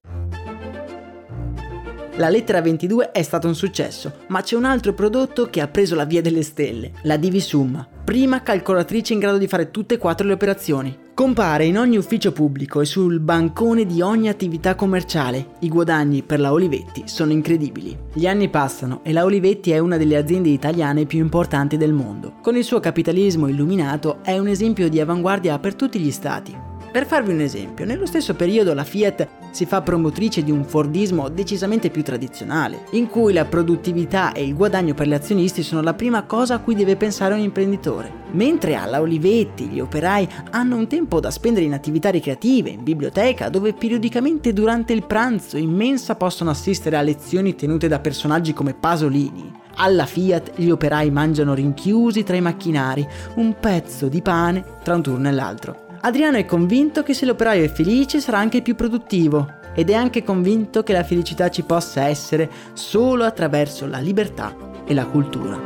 La 2.18 2.30
lettera 2.30 2.62
22 2.62 3.10
è 3.10 3.24
stato 3.24 3.48
un 3.48 3.56
successo, 3.56 4.18
ma 4.28 4.42
c'è 4.42 4.56
un 4.56 4.66
altro 4.66 4.94
prodotto 4.94 5.50
che 5.50 5.62
ha 5.62 5.68
preso 5.68 5.96
la 5.96 6.06
via 6.06 6.22
delle 6.22 6.44
stelle, 6.44 6.92
la 7.04 7.18
Divisum, 7.18 7.88
prima 8.06 8.44
calcolatrice 8.44 9.14
in 9.14 9.20
grado 9.20 9.40
di 9.40 9.48
fare 9.48 9.72
tutte 9.72 9.96
e 9.96 9.98
quattro 9.98 10.28
le 10.28 10.34
operazioni. 10.34 10.96
Compare 11.16 11.66
in 11.66 11.76
ogni 11.76 11.98
ufficio 11.98 12.32
pubblico 12.32 12.82
e 12.82 12.86
sul 12.86 13.20
bancone 13.20 13.88
di 13.88 14.04
ogni 14.04 14.30
attività 14.30 14.76
commerciale. 14.76 15.54
I 15.60 15.70
guadagni 15.70 16.22
per 16.22 16.40
la 16.40 16.52
Olivetti 16.52 17.04
sono 17.06 17.32
incredibili. 17.32 17.98
Gli 18.14 18.28
anni 18.28 18.48
passano 18.48 19.00
e 19.04 19.12
la 19.12 19.24
Olivetti 19.24 19.72
è 19.72 19.80
una 19.80 19.98
delle 19.98 20.16
aziende 20.16 20.50
italiane 20.50 21.06
più 21.06 21.18
importanti 21.18 21.78
del 21.78 21.94
mondo. 21.94 22.36
Con 22.44 22.56
il 22.56 22.64
suo 22.64 22.80
capitalismo 22.80 23.48
illuminato 23.48 24.20
è 24.22 24.38
un 24.38 24.48
esempio 24.48 24.88
di 24.88 25.00
avanguardia 25.00 25.58
per 25.58 25.74
tutti 25.74 26.00
gli 26.00 26.12
stati. 26.12 26.73
Per 26.94 27.08
farvi 27.08 27.34
un 27.34 27.40
esempio, 27.40 27.86
nello 27.86 28.06
stesso 28.06 28.36
periodo 28.36 28.76
la 28.76 28.84
Fiat 28.84 29.28
si 29.50 29.66
fa 29.66 29.82
promotrice 29.82 30.44
di 30.44 30.52
un 30.52 30.64
Fordismo 30.64 31.28
decisamente 31.28 31.90
più 31.90 32.04
tradizionale, 32.04 32.84
in 32.92 33.08
cui 33.08 33.34
la 33.34 33.46
produttività 33.46 34.32
e 34.32 34.46
il 34.46 34.54
guadagno 34.54 34.94
per 34.94 35.08
gli 35.08 35.14
azionisti 35.16 35.64
sono 35.64 35.82
la 35.82 35.96
prima 35.96 36.22
cosa 36.22 36.54
a 36.54 36.60
cui 36.60 36.76
deve 36.76 36.96
pensare 36.96 37.34
un 37.34 37.40
imprenditore. 37.40 38.12
Mentre 38.34 38.76
alla 38.76 39.02
Olivetti 39.02 39.70
gli 39.70 39.80
operai 39.80 40.30
hanno 40.52 40.76
un 40.76 40.86
tempo 40.86 41.20
da 41.20 41.32
spendere 41.32 41.66
in 41.66 41.74
attività 41.74 42.12
ricreative, 42.12 42.70
in 42.70 42.84
biblioteca, 42.84 43.50
dove 43.50 43.74
periodicamente 43.74 44.54
durante 44.54 44.94
il 44.94 45.04
pranzo 45.04 45.58
in 45.58 45.72
mensa 45.72 46.14
possono 46.14 46.52
assistere 46.52 46.96
a 46.96 47.02
lezioni 47.02 47.56
tenute 47.56 47.88
da 47.88 47.98
personaggi 47.98 48.54
come 48.54 48.76
Pasolini. 48.76 49.52
Alla 49.78 50.06
Fiat 50.06 50.52
gli 50.58 50.70
operai 50.70 51.10
mangiano 51.10 51.56
rinchiusi 51.56 52.22
tra 52.22 52.36
i 52.36 52.42
macchinari, 52.42 53.08
un 53.38 53.56
pezzo 53.60 54.08
di 54.08 54.22
pane 54.22 54.64
tra 54.84 54.94
un 54.94 55.02
turno 55.02 55.28
e 55.28 55.32
l'altro. 55.32 55.83
Adriano 56.06 56.36
è 56.36 56.44
convinto 56.44 57.02
che 57.02 57.14
se 57.14 57.26
l'operaio 57.26 57.64
è 57.64 57.70
felice 57.70 58.20
sarà 58.20 58.38
anche 58.38 58.62
più 58.62 58.76
produttivo 58.76 59.60
ed 59.74 59.90
è 59.90 59.94
anche 59.94 60.22
convinto 60.22 60.84
che 60.84 60.92
la 60.92 61.06
felicità 61.06 61.50
ci 61.50 61.64
possa 61.64 62.08
essere 62.08 62.52
solo 62.74 63.24
attraverso 63.24 63.88
la 63.88 64.00
libertà 64.00 64.54
e 64.86 64.94
la 64.94 65.06
cultura. 65.06 65.58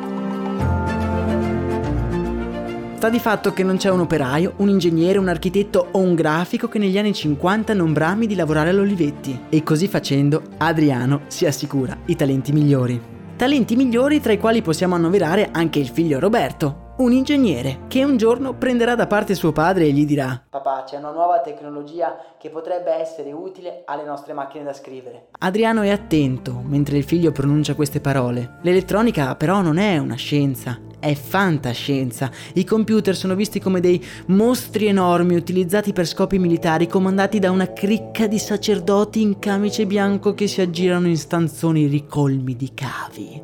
Sta 2.97 3.09
di 3.09 3.19
fatto 3.19 3.51
che 3.51 3.63
non 3.63 3.77
c'è 3.77 3.89
un 3.89 4.01
operaio, 4.01 4.53
un 4.57 4.69
ingegnere, 4.69 5.17
un 5.17 5.27
architetto 5.27 5.87
o 5.91 5.97
un 5.97 6.13
grafico 6.13 6.67
che 6.67 6.77
negli 6.77 6.99
anni 6.99 7.15
50 7.15 7.73
non 7.73 7.91
brami 7.91 8.27
di 8.27 8.35
lavorare 8.35 8.69
all'Olivetti 8.69 9.45
e 9.49 9.63
così 9.63 9.87
facendo 9.87 10.43
Adriano 10.57 11.21
si 11.25 11.47
assicura 11.47 11.97
i 12.05 12.15
talenti 12.15 12.51
migliori. 12.51 13.01
Talenti 13.35 13.75
migliori 13.75 14.21
tra 14.21 14.33
i 14.33 14.37
quali 14.37 14.61
possiamo 14.61 14.93
annoverare 14.93 15.49
anche 15.51 15.79
il 15.79 15.87
figlio 15.87 16.19
Roberto, 16.19 16.86
un 16.97 17.11
ingegnere 17.11 17.81
che 17.87 18.03
un 18.03 18.17
giorno 18.17 18.55
prenderà 18.55 18.95
da 18.95 19.05
parte 19.05 19.35
suo 19.35 19.51
padre 19.51 19.85
e 19.85 19.91
gli 19.91 20.05
dirà 20.05 20.45
Papà, 20.49 20.83
c'è 20.83 20.97
una 20.97 21.11
nuova 21.11 21.41
tecnologia 21.41 22.17
che 22.39 22.49
potrebbe 22.49 22.91
essere 22.91 23.31
utile 23.31 23.83
alle 23.85 24.03
nostre 24.03 24.33
macchine 24.33 24.63
da 24.63 24.73
scrivere. 24.73 25.27
Adriano 25.39 25.81
è 25.81 25.89
attento 25.89 26.59
mentre 26.65 26.97
il 26.97 27.03
figlio 27.03 27.31
pronuncia 27.31 27.75
queste 27.75 27.99
parole. 27.99 28.57
L'elettronica 28.61 29.35
però 29.35 29.61
non 29.61 29.77
è 29.77 29.97
una 29.99 30.15
scienza, 30.15 30.79
è 30.99 31.13
fantascienza. 31.13 32.31
I 32.53 32.63
computer 32.63 33.15
sono 33.15 33.35
visti 33.35 33.59
come 33.59 33.79
dei 33.79 34.03
mostri 34.27 34.87
enormi 34.87 35.35
utilizzati 35.35 35.93
per 35.93 36.05
scopi 36.05 36.39
militari 36.39 36.87
comandati 36.87 37.37
da 37.37 37.51
una 37.51 37.73
cricca 37.73 38.25
di 38.25 38.39
sacerdoti 38.39 39.21
in 39.21 39.37
camice 39.37 39.85
bianco 39.85 40.33
che 40.33 40.47
si 40.47 40.61
aggirano 40.61 41.07
in 41.07 41.17
stanzoni 41.17 41.85
ricolmi 41.85 42.55
di 42.55 42.73
cavi. 42.73 43.43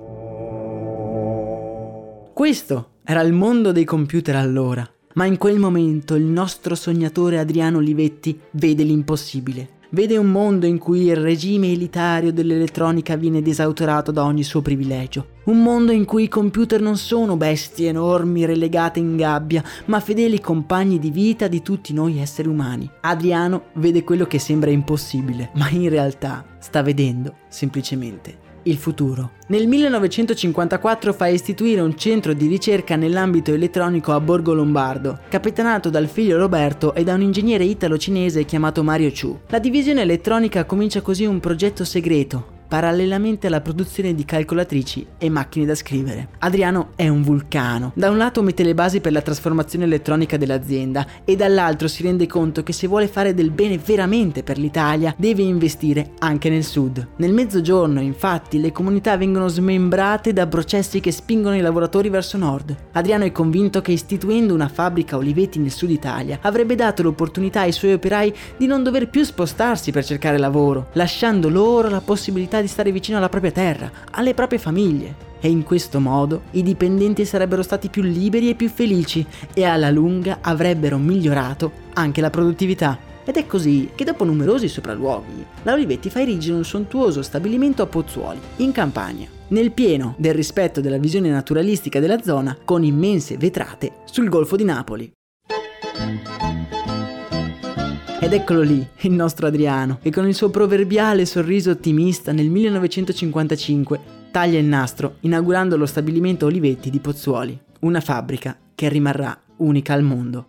Questo 2.33 2.92
era 3.05 3.21
il 3.21 3.33
mondo 3.33 3.73
dei 3.73 3.83
computer 3.83 4.37
allora, 4.37 4.89
ma 5.15 5.25
in 5.25 5.37
quel 5.37 5.59
momento 5.59 6.15
il 6.15 6.23
nostro 6.23 6.73
sognatore 6.73 7.37
Adriano 7.37 7.79
Olivetti 7.79 8.39
vede 8.51 8.83
l'impossibile. 8.83 9.81
Vede 9.89 10.17
un 10.17 10.31
mondo 10.31 10.65
in 10.65 10.79
cui 10.79 11.03
il 11.03 11.17
regime 11.17 11.71
elitario 11.71 12.33
dell'elettronica 12.33 13.15
viene 13.15 13.43
desautorato 13.43 14.11
da 14.11 14.23
ogni 14.23 14.41
suo 14.41 14.61
privilegio. 14.61 15.27
Un 15.43 15.61
mondo 15.61 15.91
in 15.91 16.05
cui 16.05 16.23
i 16.23 16.27
computer 16.29 16.81
non 16.81 16.97
sono 16.97 17.37
bestie 17.37 17.89
enormi 17.89 18.45
relegate 18.45 18.99
in 18.99 19.17
gabbia, 19.17 19.63
ma 19.85 19.99
fedeli 19.99 20.39
compagni 20.39 20.97
di 20.97 21.11
vita 21.11 21.47
di 21.47 21.61
tutti 21.61 21.93
noi 21.93 22.19
esseri 22.19 22.47
umani. 22.47 22.89
Adriano 23.01 23.65
vede 23.73 24.03
quello 24.03 24.25
che 24.25 24.39
sembra 24.39 24.71
impossibile, 24.71 25.51
ma 25.55 25.69
in 25.69 25.89
realtà 25.89 26.43
sta 26.57 26.81
vedendo 26.81 27.35
semplicemente 27.49 28.42
il 28.63 28.77
futuro. 28.77 29.31
Nel 29.47 29.67
1954 29.67 31.13
fa 31.13 31.27
istituire 31.27 31.81
un 31.81 31.97
centro 31.97 32.33
di 32.33 32.47
ricerca 32.47 32.95
nell'ambito 32.95 33.53
elettronico 33.53 34.11
a 34.13 34.19
Borgo 34.19 34.53
Lombardo, 34.53 35.19
capitanato 35.29 35.89
dal 35.89 36.07
figlio 36.07 36.37
Roberto 36.37 36.93
e 36.93 37.03
da 37.03 37.13
un 37.13 37.21
ingegnere 37.21 37.63
italo-cinese 37.63 38.45
chiamato 38.45 38.83
Mario 38.83 39.11
Chu. 39.11 39.39
La 39.47 39.59
divisione 39.59 40.01
elettronica 40.01 40.65
comincia 40.65 41.01
così 41.01 41.25
un 41.25 41.39
progetto 41.39 41.83
segreto, 41.83 42.61
parallelamente 42.73 43.45
alla 43.45 43.61
produzione 43.61 44.15
di 44.15 44.25
calcolatrici 44.25 45.05
e 45.19 45.29
macchine 45.29 45.63
da 45.63 45.75
scrivere. 45.75 46.29
Adriano 46.39 46.93
è 46.95 47.07
un 47.07 47.21
vulcano. 47.21 47.91
Da 47.93 48.09
un 48.09 48.17
lato 48.17 48.41
mette 48.41 48.63
le 48.63 48.73
basi 48.73 48.99
per 48.99 49.11
la 49.11 49.21
trasformazione 49.21 49.85
elettronica 49.85 50.37
dell'azienda 50.37 51.05
e 51.23 51.35
dall'altro 51.35 51.87
si 51.87 52.01
rende 52.01 52.25
conto 52.25 52.63
che 52.63 52.73
se 52.73 52.87
vuole 52.87 53.05
fare 53.07 53.35
del 53.35 53.51
bene 53.51 53.77
veramente 53.77 54.41
per 54.41 54.57
l'Italia 54.57 55.13
deve 55.15 55.43
investire 55.43 56.13
anche 56.17 56.49
nel 56.49 56.63
sud. 56.63 57.09
Nel 57.17 57.31
mezzogiorno, 57.31 58.01
infatti, 58.01 58.59
le 58.59 58.71
comunità 58.71 59.17
vengono 59.17 59.49
smembrate 59.49 60.33
da 60.33 60.47
processi 60.47 60.99
che 60.99 61.11
spingono 61.11 61.55
i 61.55 61.61
lavoratori 61.61 62.09
verso 62.09 62.39
nord. 62.39 62.75
Adriano 62.93 63.25
è 63.25 63.31
convinto 63.31 63.81
che 63.81 63.91
istituendo 63.91 64.51
una 64.51 64.67
fabbrica 64.67 65.15
Olivetti 65.15 65.59
nel 65.59 65.69
sud 65.69 65.91
Italia 65.91 66.39
avrebbe 66.41 66.73
dato 66.73 67.03
l'opportunità 67.03 67.59
ai 67.59 67.71
suoi 67.71 67.93
operai 67.93 68.33
di 68.57 68.65
non 68.65 68.81
dover 68.81 69.09
più 69.09 69.23
spostarsi 69.23 69.91
per 69.91 70.03
cercare 70.03 70.39
lavoro, 70.39 70.87
lasciando 70.93 71.49
loro 71.49 71.87
la 71.87 72.01
possibilità 72.01 72.61
di 72.63 72.69
stare 72.69 72.91
vicino 72.91 73.17
alla 73.17 73.29
propria 73.29 73.51
terra, 73.51 73.91
alle 74.11 74.33
proprie 74.33 74.57
famiglie. 74.57 75.31
E 75.39 75.49
in 75.49 75.63
questo 75.63 75.99
modo 75.99 76.43
i 76.51 76.63
dipendenti 76.63 77.25
sarebbero 77.25 77.61
stati 77.61 77.89
più 77.89 78.01
liberi 78.01 78.49
e 78.49 78.55
più 78.55 78.69
felici 78.69 79.25
e 79.53 79.65
alla 79.65 79.91
lunga 79.91 80.39
avrebbero 80.41 80.97
migliorato 80.97 81.71
anche 81.93 82.21
la 82.21 82.29
produttività. 82.29 82.97
Ed 83.25 83.35
è 83.35 83.45
così 83.45 83.89
che 83.95 84.03
dopo 84.03 84.23
numerosi 84.23 84.67
sopralluoghi, 84.67 85.45
la 85.63 85.73
Olivetti 85.73 86.09
fa 86.09 86.21
erigere 86.21 86.57
un 86.57 86.65
sontuoso 86.65 87.21
stabilimento 87.21 87.81
a 87.81 87.87
Pozzuoli, 87.87 88.39
in 88.57 88.71
campagna, 88.71 89.27
nel 89.49 89.71
pieno 89.71 90.15
del 90.17 90.33
rispetto 90.33 90.81
della 90.81 90.97
visione 90.97 91.29
naturalistica 91.29 91.99
della 91.99 92.21
zona, 92.21 92.57
con 92.63 92.83
immense 92.83 93.37
vetrate 93.37 93.91
sul 94.05 94.29
Golfo 94.29 94.55
di 94.55 94.65
Napoli. 94.65 95.11
Ed 98.23 98.31
eccolo 98.31 98.61
lì, 98.61 98.87
il 99.01 99.11
nostro 99.11 99.47
Adriano, 99.47 99.99
che 100.01 100.09
con 100.09 100.25
il 100.25 100.33
suo 100.33 100.49
proverbiale 100.49 101.25
sorriso 101.25 101.71
ottimista 101.71 102.31
nel 102.31 102.49
1955 102.49 103.99
taglia 104.31 104.59
il 104.59 104.65
nastro 104.65 105.17
inaugurando 105.19 105.75
lo 105.75 105.85
stabilimento 105.85 106.45
Olivetti 106.45 106.89
di 106.89 106.99
Pozzuoli, 106.99 107.59
una 107.81 107.99
fabbrica 107.99 108.57
che 108.73 108.87
rimarrà 108.87 109.37
unica 109.57 109.93
al 109.93 110.03
mondo. 110.03 110.47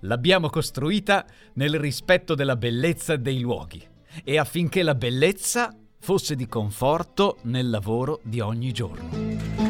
L'abbiamo 0.00 0.48
costruita 0.48 1.26
nel 1.56 1.78
rispetto 1.78 2.34
della 2.34 2.56
bellezza 2.56 3.16
dei 3.16 3.40
luoghi 3.40 3.86
e 4.24 4.38
affinché 4.38 4.82
la 4.82 4.94
bellezza 4.94 5.76
fosse 5.98 6.34
di 6.34 6.46
conforto 6.46 7.36
nel 7.42 7.68
lavoro 7.68 8.20
di 8.22 8.40
ogni 8.40 8.72
giorno. 8.72 9.69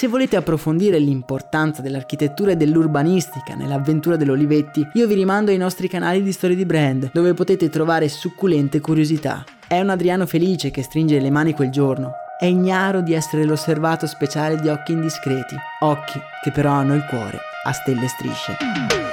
Se 0.00 0.08
volete 0.08 0.36
approfondire 0.36 0.98
l'importanza 0.98 1.82
dell'architettura 1.82 2.52
e 2.52 2.56
dell'urbanistica 2.56 3.54
nell'avventura 3.54 4.16
dell'Olivetti, 4.16 4.88
io 4.94 5.06
vi 5.06 5.12
rimando 5.12 5.50
ai 5.50 5.58
nostri 5.58 5.88
canali 5.88 6.22
di 6.22 6.32
storie 6.32 6.56
di 6.56 6.64
brand, 6.64 7.10
dove 7.12 7.34
potete 7.34 7.68
trovare 7.68 8.08
succulente 8.08 8.80
curiosità. 8.80 9.44
È 9.68 9.78
un 9.78 9.90
Adriano 9.90 10.24
felice 10.24 10.70
che 10.70 10.82
stringe 10.82 11.20
le 11.20 11.28
mani 11.28 11.52
quel 11.52 11.68
giorno. 11.68 12.12
È 12.38 12.46
ignaro 12.46 13.02
di 13.02 13.12
essere 13.12 13.44
l'osservato 13.44 14.06
speciale 14.06 14.58
di 14.58 14.68
occhi 14.68 14.92
indiscreti, 14.92 15.54
occhi 15.80 16.18
che 16.42 16.50
però 16.50 16.70
hanno 16.70 16.94
il 16.94 17.04
cuore 17.04 17.38
a 17.64 17.72
stelle 17.72 18.08
strisce. 18.08 19.09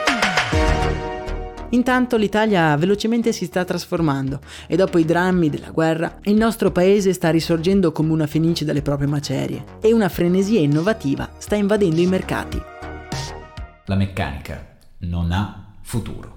Intanto 1.69 2.15
l'Italia 2.15 2.75
velocemente 2.77 3.33
si 3.33 3.45
sta 3.45 3.65
trasformando 3.65 4.39
e 4.67 4.77
dopo 4.77 4.97
i 4.97 5.05
drammi 5.05 5.49
della 5.49 5.71
guerra 5.71 6.19
il 6.23 6.35
nostro 6.35 6.71
paese 6.71 7.11
sta 7.11 7.29
risorgendo 7.29 7.91
come 7.91 8.13
una 8.13 8.27
fenice 8.27 8.63
dalle 8.63 8.81
proprie 8.81 9.07
macerie 9.07 9.63
e 9.81 9.91
una 9.91 10.07
frenesia 10.07 10.59
innovativa 10.59 11.29
sta 11.37 11.55
invadendo 11.55 11.99
i 11.99 12.07
mercati. 12.07 12.61
La 13.85 13.95
meccanica 13.95 14.77
non 14.99 15.31
ha 15.31 15.73
futuro. 15.81 16.35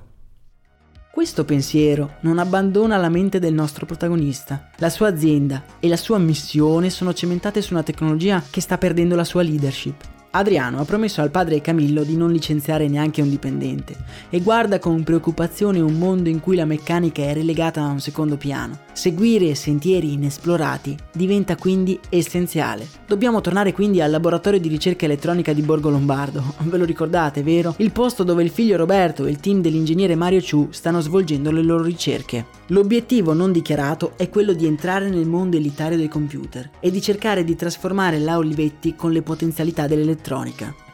Questo 1.12 1.44
pensiero 1.44 2.16
non 2.20 2.38
abbandona 2.38 2.96
la 2.96 3.08
mente 3.08 3.40
del 3.40 3.52
nostro 3.52 3.84
protagonista. 3.84 4.70
La 4.78 4.88
sua 4.88 5.08
azienda 5.08 5.64
e 5.80 5.88
la 5.88 5.96
sua 5.96 6.18
missione 6.18 6.88
sono 6.88 7.12
cementate 7.12 7.62
su 7.62 7.72
una 7.72 7.82
tecnologia 7.82 8.42
che 8.48 8.60
sta 8.60 8.78
perdendo 8.78 9.16
la 9.16 9.24
sua 9.24 9.42
leadership. 9.42 10.19
Adriano 10.32 10.78
ha 10.78 10.84
promesso 10.84 11.22
al 11.22 11.32
padre 11.32 11.60
Camillo 11.60 12.04
di 12.04 12.16
non 12.16 12.30
licenziare 12.30 12.86
neanche 12.86 13.20
un 13.20 13.28
dipendente 13.28 13.96
e 14.30 14.40
guarda 14.40 14.78
con 14.78 15.02
preoccupazione 15.02 15.80
un 15.80 15.94
mondo 15.94 16.28
in 16.28 16.38
cui 16.38 16.54
la 16.54 16.64
meccanica 16.64 17.22
è 17.22 17.34
relegata 17.34 17.82
a 17.82 17.88
un 17.88 17.98
secondo 17.98 18.36
piano. 18.36 18.78
Seguire 18.92 19.56
sentieri 19.56 20.12
inesplorati 20.12 20.96
diventa 21.12 21.56
quindi 21.56 21.98
essenziale. 22.10 22.86
Dobbiamo 23.08 23.40
tornare 23.40 23.72
quindi 23.72 24.00
al 24.00 24.12
laboratorio 24.12 24.60
di 24.60 24.68
ricerca 24.68 25.06
elettronica 25.06 25.52
di 25.52 25.62
Borgo 25.62 25.90
Lombardo. 25.90 26.54
Ve 26.58 26.78
lo 26.78 26.84
ricordate, 26.84 27.42
vero? 27.42 27.74
Il 27.78 27.90
posto 27.90 28.22
dove 28.22 28.44
il 28.44 28.50
figlio 28.50 28.76
Roberto 28.76 29.26
e 29.26 29.30
il 29.30 29.40
team 29.40 29.60
dell'ingegnere 29.60 30.14
Mario 30.14 30.40
Ciu 30.40 30.68
stanno 30.70 31.00
svolgendo 31.00 31.50
le 31.50 31.62
loro 31.62 31.82
ricerche. 31.82 32.46
L'obiettivo 32.68 33.32
non 33.32 33.50
dichiarato 33.50 34.12
è 34.16 34.28
quello 34.28 34.52
di 34.52 34.66
entrare 34.66 35.08
nel 35.08 35.26
mondo 35.26 35.56
elitario 35.56 35.96
dei 35.96 36.08
computer 36.08 36.70
e 36.78 36.92
di 36.92 37.00
cercare 37.00 37.42
di 37.42 37.56
trasformare 37.56 38.20
la 38.20 38.38
Olivetti 38.38 38.94
con 38.94 39.10
le 39.10 39.22
potenzialità 39.22 39.88
dell'elettronica. 39.88 40.18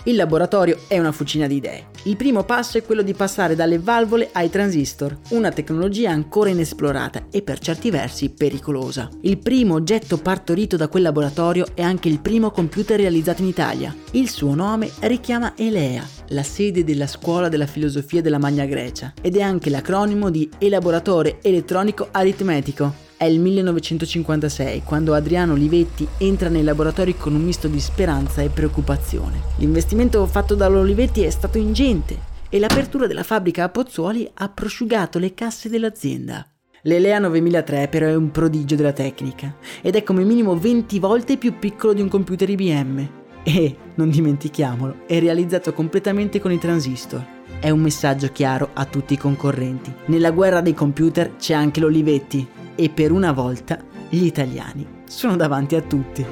Il 0.07 0.15
laboratorio 0.15 0.79
è 0.87 1.01
una 1.01 1.11
fucina 1.11 1.49
di 1.49 1.57
idee. 1.57 1.87
Il 2.05 2.15
primo 2.15 2.45
passo 2.45 2.79
è 2.79 2.85
quello 2.85 3.03
di 3.03 3.13
passare 3.13 3.57
dalle 3.57 3.81
valvole 3.81 4.29
ai 4.33 4.49
transistor, 4.49 5.19
una 5.31 5.51
tecnologia 5.51 6.11
ancora 6.11 6.51
inesplorata 6.51 7.27
e 7.29 7.43
per 7.43 7.59
certi 7.59 7.91
versi 7.91 8.31
pericolosa. 8.31 9.09
Il 9.23 9.39
primo 9.39 9.75
oggetto 9.75 10.19
partorito 10.19 10.77
da 10.77 10.87
quel 10.87 11.03
laboratorio 11.03 11.67
è 11.75 11.83
anche 11.83 12.09
il 12.09 12.21
primo 12.21 12.53
computer 12.53 13.01
realizzato 13.01 13.43
in 13.43 13.49
Italia. 13.49 13.93
Il 14.13 14.31
suo 14.31 14.55
nome 14.55 14.93
richiama 15.01 15.55
Elea, 15.57 16.07
la 16.29 16.45
sede 16.45 16.85
della 16.85 17.09
scuola 17.09 17.49
della 17.49 17.67
filosofia 17.67 18.23
della 18.23 18.39
Magna 18.39 18.65
Grecia, 18.65 19.13
ed 19.21 19.35
è 19.35 19.41
anche 19.43 19.71
l'acronimo 19.71 20.31
di 20.31 20.49
Elaboratore 20.59 21.39
Elettronico 21.43 22.09
Aritmetico, 22.13 23.06
è 23.17 23.25
il 23.25 23.41
1956, 23.41 24.83
quando 24.85 25.15
Adriano 25.15 25.55
Olivetti 25.55 26.07
entra 26.19 26.49
nei 26.49 26.63
laboratori 26.63 27.17
con 27.17 27.35
un 27.35 27.43
misto 27.43 27.67
di 27.67 27.81
speranza 27.81 28.43
e 28.43 28.51
preoccupazione. 28.51 29.41
L'investimento 29.57 30.25
fatto 30.27 30.55
dall'Olivetti 30.55 31.23
è 31.23 31.31
stato 31.31 31.57
ingente 31.57 32.35
e 32.51 32.59
l'apertura 32.59 33.07
della 33.07 33.23
fabbrica 33.23 33.65
a 33.65 33.69
Pozzuoli 33.71 34.31
ha 34.35 34.49
prosciugato 34.49 35.19
le 35.19 35.33
casse 35.33 35.69
dell'azienda. 35.69 36.47
L'Elea 36.83 37.19
9003 37.19 37.89
però 37.89 38.07
è 38.07 38.15
un 38.15 38.31
prodigio 38.31 38.77
della 38.77 38.93
tecnica 38.93 39.57
ed 39.81 39.97
è 39.97 40.03
come 40.03 40.23
minimo 40.23 40.57
20 40.57 40.99
volte 40.99 41.37
più 41.37 41.59
piccolo 41.59 41.95
di 41.95 42.03
un 42.03 42.09
computer 42.09 42.49
IBM. 42.49 43.11
E, 43.43 43.77
non 43.95 44.11
dimentichiamolo, 44.11 45.07
è 45.07 45.19
realizzato 45.21 45.73
completamente 45.73 46.39
con 46.39 46.53
i 46.53 46.59
transistor. 46.59 47.36
È 47.59 47.71
un 47.71 47.81
messaggio 47.81 48.29
chiaro 48.33 48.71
a 48.75 48.85
tutti 48.85 49.15
i 49.15 49.19
concorrenti. 49.19 49.93
Nella 50.07 50.31
guerra 50.31 50.61
dei 50.61 50.75
computer 50.75 51.37
c'è 51.37 51.55
anche 51.55 51.81
l'Olivetti, 51.81 52.47
e 52.77 52.91
per 52.91 53.11
una 53.11 53.33
volta 53.33 53.79
gli 54.09 54.25
italiani 54.25 54.87
sono 55.09 55.35
davanti 55.35 55.75
a 55.75 55.81
tutti. 55.81 56.25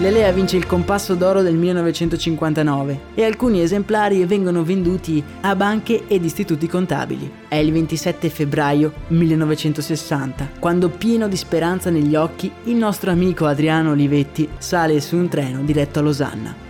L'Elea 0.00 0.32
vince 0.32 0.56
il 0.56 0.66
compasso 0.66 1.14
d'oro 1.14 1.42
del 1.42 1.56
1959 1.56 3.00
e 3.14 3.22
alcuni 3.22 3.60
esemplari 3.60 4.24
vengono 4.24 4.64
venduti 4.64 5.22
a 5.42 5.54
banche 5.54 6.04
ed 6.08 6.24
istituti 6.24 6.66
contabili. 6.66 7.30
È 7.46 7.56
il 7.56 7.70
27 7.70 8.30
febbraio 8.30 8.92
1960, 9.08 10.52
quando 10.58 10.88
pieno 10.88 11.28
di 11.28 11.36
speranza 11.36 11.90
negli 11.90 12.16
occhi, 12.16 12.50
il 12.64 12.76
nostro 12.76 13.10
amico 13.10 13.44
Adriano 13.44 13.90
Olivetti 13.90 14.48
sale 14.56 15.00
su 15.02 15.16
un 15.16 15.28
treno 15.28 15.62
diretto 15.62 15.98
a 15.98 16.02
Losanna. 16.02 16.69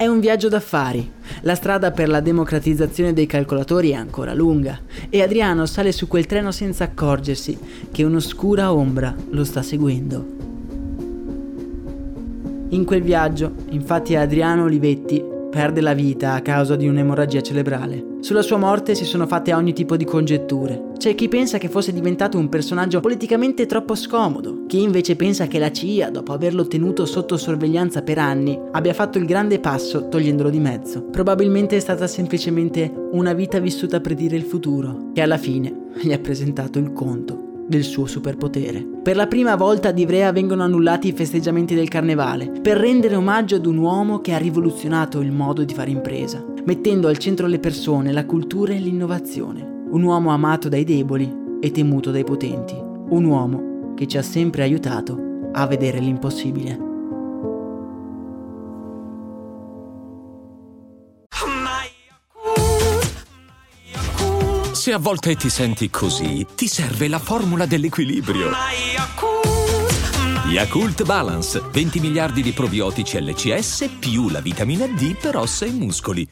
È 0.00 0.06
un 0.06 0.18
viaggio 0.18 0.48
d'affari. 0.48 1.12
La 1.42 1.54
strada 1.54 1.90
per 1.90 2.08
la 2.08 2.20
democratizzazione 2.20 3.12
dei 3.12 3.26
calcolatori 3.26 3.90
è 3.90 3.96
ancora 3.96 4.32
lunga 4.32 4.80
e 5.10 5.20
Adriano 5.20 5.66
sale 5.66 5.92
su 5.92 6.08
quel 6.08 6.24
treno 6.24 6.52
senza 6.52 6.84
accorgersi 6.84 7.58
che 7.92 8.02
un'oscura 8.02 8.72
ombra 8.72 9.14
lo 9.28 9.44
sta 9.44 9.60
seguendo. 9.60 10.24
In 12.70 12.84
quel 12.86 13.02
viaggio, 13.02 13.52
infatti, 13.68 14.16
Adriano 14.16 14.64
Olivetti 14.64 15.22
perde 15.50 15.80
la 15.80 15.94
vita 15.94 16.34
a 16.34 16.40
causa 16.40 16.76
di 16.76 16.86
un'emorragia 16.86 17.40
cerebrale. 17.40 18.18
Sulla 18.20 18.42
sua 18.42 18.56
morte 18.56 18.94
si 18.94 19.04
sono 19.04 19.26
fatte 19.26 19.52
ogni 19.52 19.72
tipo 19.72 19.96
di 19.96 20.04
congetture. 20.04 20.92
C'è 20.96 21.14
chi 21.14 21.28
pensa 21.28 21.58
che 21.58 21.68
fosse 21.68 21.92
diventato 21.92 22.38
un 22.38 22.48
personaggio 22.48 23.00
politicamente 23.00 23.66
troppo 23.66 23.94
scomodo, 23.94 24.66
chi 24.66 24.82
invece 24.82 25.16
pensa 25.16 25.46
che 25.46 25.58
la 25.58 25.72
CIA, 25.72 26.10
dopo 26.10 26.32
averlo 26.32 26.68
tenuto 26.68 27.04
sotto 27.04 27.36
sorveglianza 27.36 28.02
per 28.02 28.18
anni, 28.18 28.58
abbia 28.70 28.94
fatto 28.94 29.18
il 29.18 29.26
grande 29.26 29.58
passo 29.58 30.08
togliendolo 30.08 30.50
di 30.50 30.60
mezzo. 30.60 31.02
Probabilmente 31.04 31.76
è 31.76 31.80
stata 31.80 32.06
semplicemente 32.06 32.92
una 33.12 33.32
vita 33.32 33.58
vissuta 33.58 33.96
a 33.96 34.00
predire 34.00 34.36
il 34.36 34.44
futuro, 34.44 35.10
che 35.12 35.22
alla 35.22 35.38
fine 35.38 35.88
gli 36.00 36.12
ha 36.12 36.18
presentato 36.18 36.78
il 36.78 36.92
conto 36.92 37.48
del 37.70 37.84
suo 37.84 38.06
superpotere. 38.06 38.84
Per 39.00 39.14
la 39.14 39.28
prima 39.28 39.54
volta 39.54 39.88
ad 39.90 39.98
Ivrea 39.98 40.32
vengono 40.32 40.64
annullati 40.64 41.08
i 41.08 41.12
festeggiamenti 41.12 41.76
del 41.76 41.88
carnevale, 41.88 42.50
per 42.60 42.76
rendere 42.76 43.14
omaggio 43.14 43.54
ad 43.54 43.64
un 43.64 43.78
uomo 43.78 44.20
che 44.20 44.34
ha 44.34 44.38
rivoluzionato 44.38 45.20
il 45.20 45.30
modo 45.30 45.62
di 45.62 45.72
fare 45.72 45.90
impresa, 45.90 46.44
mettendo 46.64 47.06
al 47.06 47.18
centro 47.18 47.46
le 47.46 47.60
persone, 47.60 48.10
la 48.10 48.26
cultura 48.26 48.72
e 48.72 48.78
l'innovazione. 48.78 49.84
Un 49.88 50.02
uomo 50.02 50.30
amato 50.30 50.68
dai 50.68 50.82
deboli 50.82 51.32
e 51.60 51.70
temuto 51.70 52.10
dai 52.10 52.24
potenti. 52.24 52.74
Un 52.74 53.24
uomo 53.24 53.94
che 53.94 54.08
ci 54.08 54.18
ha 54.18 54.22
sempre 54.22 54.62
aiutato 54.62 55.48
a 55.52 55.66
vedere 55.66 56.00
l'impossibile. 56.00 56.89
Se 64.90 64.96
a 64.96 64.98
volte 64.98 65.36
ti 65.36 65.48
senti 65.48 65.88
così, 65.88 66.44
ti 66.56 66.66
serve 66.66 67.06
la 67.06 67.20
formula 67.20 67.64
dell'equilibrio. 67.64 68.50
Yakult 70.48 71.04
Balance, 71.04 71.62
20 71.70 72.00
miliardi 72.00 72.42
di 72.42 72.50
probiotici 72.50 73.22
LCS 73.22 73.88
più 74.00 74.28
la 74.30 74.40
vitamina 74.40 74.88
D 74.88 75.14
per 75.14 75.36
ossa 75.36 75.64
e 75.64 75.70
muscoli. 75.70 76.28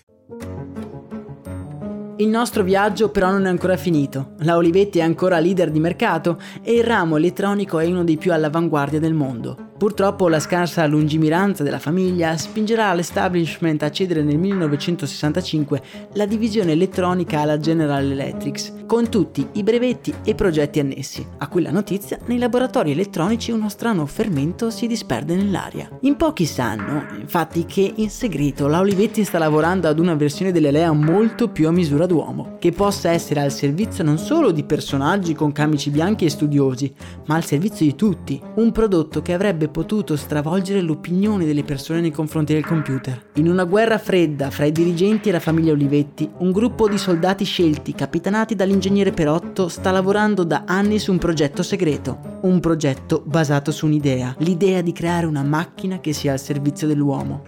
Il 2.16 2.26
nostro 2.26 2.64
viaggio 2.64 3.10
però 3.10 3.30
non 3.30 3.46
è 3.46 3.48
ancora 3.48 3.76
finito. 3.76 4.34
La 4.38 4.56
Olivetti 4.56 4.98
è 4.98 5.02
ancora 5.02 5.38
leader 5.38 5.70
di 5.70 5.78
mercato 5.78 6.42
e 6.60 6.72
il 6.72 6.82
ramo 6.82 7.16
elettronico 7.16 7.78
è 7.78 7.86
uno 7.86 8.02
dei 8.02 8.16
più 8.16 8.32
all'avanguardia 8.32 8.98
del 8.98 9.14
mondo. 9.14 9.67
Purtroppo 9.78 10.28
la 10.28 10.40
scarsa 10.40 10.84
lungimiranza 10.86 11.62
della 11.62 11.78
famiglia 11.78 12.36
spingerà 12.36 12.92
l'establishment 12.94 13.84
a 13.84 13.92
cedere 13.92 14.24
nel 14.24 14.36
1965 14.36 15.82
la 16.14 16.26
divisione 16.26 16.72
elettronica 16.72 17.38
alla 17.38 17.58
General 17.58 18.02
Electric, 18.02 18.86
con 18.86 19.08
tutti 19.08 19.46
i 19.52 19.62
brevetti 19.62 20.12
e 20.24 20.34
progetti 20.34 20.80
annessi. 20.80 21.24
A 21.38 21.46
quella 21.46 21.70
notizia, 21.70 22.18
nei 22.26 22.38
laboratori 22.38 22.90
elettronici 22.90 23.52
uno 23.52 23.68
strano 23.68 24.04
fermento 24.06 24.70
si 24.70 24.88
disperde 24.88 25.36
nell'aria. 25.36 25.88
In 26.00 26.16
pochi 26.16 26.44
sanno, 26.44 27.06
infatti, 27.16 27.64
che 27.64 27.92
in 27.94 28.10
segreto 28.10 28.66
la 28.66 28.80
Olivetti 28.80 29.22
sta 29.22 29.38
lavorando 29.38 29.86
ad 29.86 30.00
una 30.00 30.16
versione 30.16 30.50
dell'Elea 30.50 30.90
molto 30.92 31.50
più 31.50 31.68
a 31.68 31.70
misura 31.70 32.06
d'uomo, 32.06 32.56
che 32.58 32.72
possa 32.72 33.10
essere 33.10 33.42
al 33.42 33.52
servizio 33.52 34.02
non 34.02 34.18
solo 34.18 34.50
di 34.50 34.64
personaggi 34.64 35.34
con 35.34 35.52
camici 35.52 35.90
bianchi 35.90 36.24
e 36.24 36.30
studiosi, 36.30 36.92
ma 37.26 37.36
al 37.36 37.44
servizio 37.44 37.86
di 37.86 37.94
tutti. 37.94 38.42
Un 38.56 38.72
prodotto 38.72 39.22
che 39.22 39.34
avrebbe 39.34 39.66
potuto 39.68 40.16
stravolgere 40.16 40.80
l'opinione 40.80 41.44
delle 41.44 41.62
persone 41.62 42.00
nei 42.00 42.10
confronti 42.10 42.52
del 42.52 42.64
computer. 42.64 43.30
In 43.34 43.48
una 43.48 43.64
guerra 43.64 43.98
fredda 43.98 44.50
fra 44.50 44.64
i 44.64 44.72
dirigenti 44.72 45.28
e 45.28 45.32
la 45.32 45.40
famiglia 45.40 45.72
Olivetti, 45.72 46.28
un 46.38 46.52
gruppo 46.52 46.88
di 46.88 46.98
soldati 46.98 47.44
scelti, 47.44 47.94
capitanati 47.94 48.54
dall'ingegnere 48.54 49.12
Perotto, 49.12 49.68
sta 49.68 49.90
lavorando 49.90 50.44
da 50.44 50.64
anni 50.66 50.98
su 50.98 51.12
un 51.12 51.18
progetto 51.18 51.62
segreto. 51.62 52.38
Un 52.42 52.60
progetto 52.60 53.22
basato 53.24 53.70
su 53.70 53.86
un'idea, 53.86 54.34
l'idea 54.38 54.80
di 54.80 54.92
creare 54.92 55.26
una 55.26 55.42
macchina 55.42 56.00
che 56.00 56.12
sia 56.12 56.32
al 56.32 56.40
servizio 56.40 56.86
dell'uomo. 56.86 57.42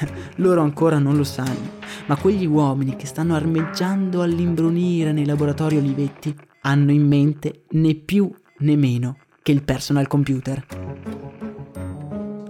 Loro 0.36 0.62
ancora 0.62 0.98
non 0.98 1.16
lo 1.16 1.24
sanno, 1.24 1.72
ma 2.06 2.16
quegli 2.16 2.46
uomini 2.46 2.96
che 2.96 3.06
stanno 3.06 3.34
armeggiando 3.34 4.22
all'imbrunire 4.22 5.12
nei 5.12 5.26
laboratori 5.26 5.76
Olivetti 5.76 6.34
hanno 6.62 6.92
in 6.92 7.06
mente 7.06 7.64
né 7.70 7.94
più 7.94 8.30
né 8.58 8.76
meno 8.76 9.16
che 9.44 9.52
il 9.52 9.62
personal 9.62 10.06
computer. 10.06 10.64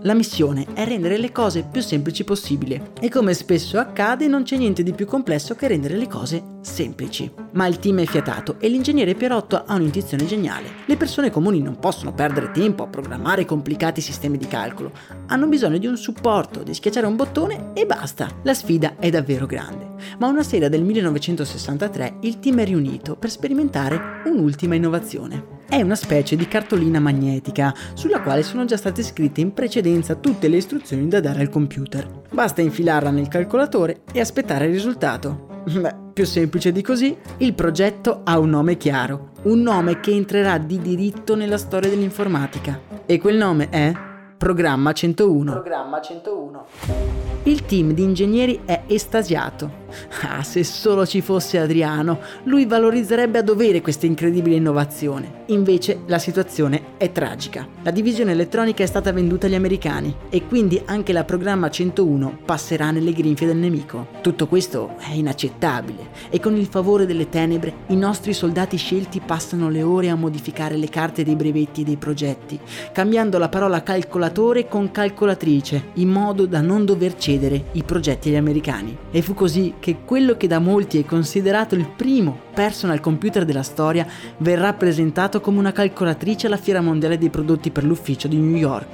La 0.02 0.14
missione 0.14 0.66
è 0.74 0.84
rendere 0.84 1.18
le 1.18 1.32
cose 1.32 1.66
più 1.68 1.80
semplici 1.80 2.22
possibile 2.22 2.92
e 3.00 3.08
come 3.08 3.34
spesso 3.34 3.78
accade 3.78 4.28
non 4.28 4.44
c'è 4.44 4.56
niente 4.56 4.84
di 4.84 4.92
più 4.92 5.04
complesso 5.04 5.56
che 5.56 5.66
rendere 5.66 5.96
le 5.96 6.06
cose 6.06 6.58
semplici. 6.60 7.28
Ma 7.54 7.66
il 7.66 7.80
team 7.80 7.98
è 7.98 8.04
fiatato 8.04 8.60
e 8.60 8.68
l'ingegnere 8.68 9.16
Pierotto 9.16 9.64
ha 9.66 9.74
un'intuizione 9.74 10.24
geniale. 10.24 10.68
Le 10.84 10.96
persone 10.96 11.32
comuni 11.32 11.60
non 11.60 11.80
possono 11.80 12.14
perdere 12.14 12.52
tempo 12.52 12.84
a 12.84 12.86
programmare 12.86 13.44
complicati 13.44 14.00
sistemi 14.00 14.38
di 14.38 14.46
calcolo, 14.46 14.92
hanno 15.26 15.48
bisogno 15.48 15.78
di 15.78 15.88
un 15.88 15.96
supporto, 15.96 16.62
di 16.62 16.74
schiacciare 16.74 17.08
un 17.08 17.16
bottone 17.16 17.72
e 17.74 17.86
basta. 17.86 18.28
La 18.44 18.54
sfida 18.54 18.94
è 19.00 19.10
davvero 19.10 19.46
grande. 19.46 19.94
Ma 20.18 20.28
una 20.28 20.44
sera 20.44 20.68
del 20.68 20.84
1963 20.84 22.18
il 22.20 22.38
team 22.38 22.60
è 22.60 22.64
riunito 22.64 23.16
per 23.16 23.30
sperimentare 23.30 24.20
un'ultima 24.26 24.76
innovazione. 24.76 25.54
È 25.74 25.82
una 25.82 25.96
specie 25.96 26.36
di 26.36 26.46
cartolina 26.46 27.00
magnetica 27.00 27.74
sulla 27.94 28.20
quale 28.20 28.44
sono 28.44 28.64
già 28.64 28.76
state 28.76 29.02
scritte 29.02 29.40
in 29.40 29.52
precedenza 29.52 30.14
tutte 30.14 30.46
le 30.46 30.58
istruzioni 30.58 31.08
da 31.08 31.18
dare 31.18 31.40
al 31.40 31.48
computer. 31.48 32.08
Basta 32.30 32.60
infilarla 32.60 33.10
nel 33.10 33.26
calcolatore 33.26 34.02
e 34.12 34.20
aspettare 34.20 34.66
il 34.66 34.72
risultato. 34.72 35.64
Beh, 35.66 35.94
più 36.12 36.24
semplice 36.26 36.70
di 36.70 36.80
così, 36.80 37.18
il 37.38 37.54
progetto 37.54 38.20
ha 38.22 38.38
un 38.38 38.50
nome 38.50 38.76
chiaro, 38.76 39.30
un 39.42 39.62
nome 39.62 39.98
che 39.98 40.12
entrerà 40.12 40.58
di 40.58 40.78
diritto 40.78 41.34
nella 41.34 41.58
storia 41.58 41.90
dell'informatica. 41.90 42.78
E 43.04 43.18
quel 43.18 43.36
nome 43.36 43.68
è 43.68 43.92
Programma 44.38 44.92
101. 44.92 45.50
Programma 45.50 46.00
101. 46.00 47.33
Il 47.46 47.66
team 47.66 47.92
di 47.92 48.02
ingegneri 48.02 48.60
è 48.64 48.84
estasiato. 48.86 49.82
Ah, 50.22 50.42
se 50.42 50.64
solo 50.64 51.06
ci 51.06 51.20
fosse 51.20 51.58
Adriano, 51.58 52.18
lui 52.44 52.64
valorizzerebbe 52.64 53.38
a 53.38 53.42
dovere 53.42 53.82
questa 53.82 54.06
incredibile 54.06 54.56
innovazione. 54.56 55.42
Invece 55.48 56.00
la 56.06 56.18
situazione 56.18 56.96
è 56.96 57.12
tragica. 57.12 57.68
La 57.82 57.90
divisione 57.90 58.32
elettronica 58.32 58.82
è 58.82 58.86
stata 58.86 59.12
venduta 59.12 59.46
agli 59.46 59.54
americani 59.54 60.12
e 60.30 60.46
quindi 60.46 60.80
anche 60.86 61.12
la 61.12 61.24
programma 61.24 61.70
101 61.70 62.38
passerà 62.46 62.90
nelle 62.90 63.12
grinfie 63.12 63.46
del 63.46 63.58
nemico. 63.58 64.08
Tutto 64.22 64.48
questo 64.48 64.96
è 64.98 65.12
inaccettabile 65.12 66.08
e 66.30 66.40
con 66.40 66.56
il 66.56 66.66
favore 66.66 67.04
delle 67.04 67.28
tenebre 67.28 67.74
i 67.88 67.96
nostri 67.96 68.32
soldati 68.32 68.78
scelti 68.78 69.20
passano 69.20 69.68
le 69.68 69.82
ore 69.82 70.08
a 70.08 70.16
modificare 70.16 70.76
le 70.76 70.88
carte 70.88 71.22
dei 71.22 71.36
brevetti 71.36 71.82
e 71.82 71.84
dei 71.84 71.98
progetti, 71.98 72.58
cambiando 72.90 73.36
la 73.36 73.50
parola 73.50 73.82
calcolatore 73.82 74.66
con 74.66 74.90
calcolatrice, 74.90 75.90
in 75.94 76.08
modo 76.08 76.46
da 76.46 76.62
non 76.62 76.86
dover 76.86 77.14
cedere 77.16 77.33
i 77.72 77.82
progetti 77.82 78.28
agli 78.28 78.36
americani. 78.36 78.96
E 79.10 79.22
fu 79.22 79.34
così 79.34 79.74
che 79.78 79.98
quello 80.04 80.36
che 80.36 80.46
da 80.46 80.58
molti 80.58 80.98
è 80.98 81.04
considerato 81.04 81.74
il 81.74 81.86
primo 81.86 82.38
personal 82.52 83.00
computer 83.00 83.44
della 83.44 83.62
storia 83.62 84.06
verrà 84.38 84.72
presentato 84.72 85.40
come 85.40 85.58
una 85.58 85.72
calcolatrice 85.72 86.46
alla 86.46 86.56
Fiera 86.56 86.80
Mondiale 86.80 87.18
dei 87.18 87.30
Prodotti 87.30 87.70
per 87.70 87.84
l'Ufficio 87.84 88.28
di 88.28 88.36
New 88.36 88.56
York. 88.56 88.86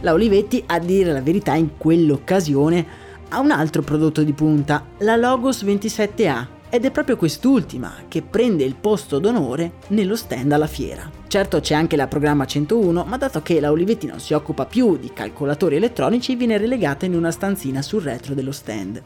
La 0.00 0.12
Olivetti, 0.12 0.62
a 0.66 0.78
dire 0.78 1.12
la 1.12 1.22
verità, 1.22 1.54
in 1.54 1.78
quell'occasione 1.78 2.86
ha 3.30 3.40
un 3.40 3.50
altro 3.50 3.82
prodotto 3.82 4.22
di 4.22 4.32
punta, 4.32 4.84
la 4.98 5.16
Logos 5.16 5.64
27A, 5.64 6.46
ed 6.74 6.84
è 6.84 6.90
proprio 6.90 7.16
quest'ultima 7.16 7.94
che 8.08 8.20
prende 8.20 8.64
il 8.64 8.74
posto 8.74 9.20
d'onore 9.20 9.74
nello 9.90 10.16
stand 10.16 10.50
alla 10.50 10.66
fiera. 10.66 11.08
Certo 11.28 11.60
c'è 11.60 11.72
anche 11.72 11.94
la 11.94 12.08
programma 12.08 12.46
101, 12.46 13.04
ma 13.04 13.16
dato 13.16 13.42
che 13.42 13.60
la 13.60 13.70
Olivetti 13.70 14.08
non 14.08 14.18
si 14.18 14.34
occupa 14.34 14.66
più 14.66 14.96
di 14.96 15.12
calcolatori 15.12 15.76
elettronici, 15.76 16.34
viene 16.34 16.58
relegata 16.58 17.06
in 17.06 17.14
una 17.14 17.30
stanzina 17.30 17.80
sul 17.80 18.02
retro 18.02 18.34
dello 18.34 18.50
stand. 18.50 19.00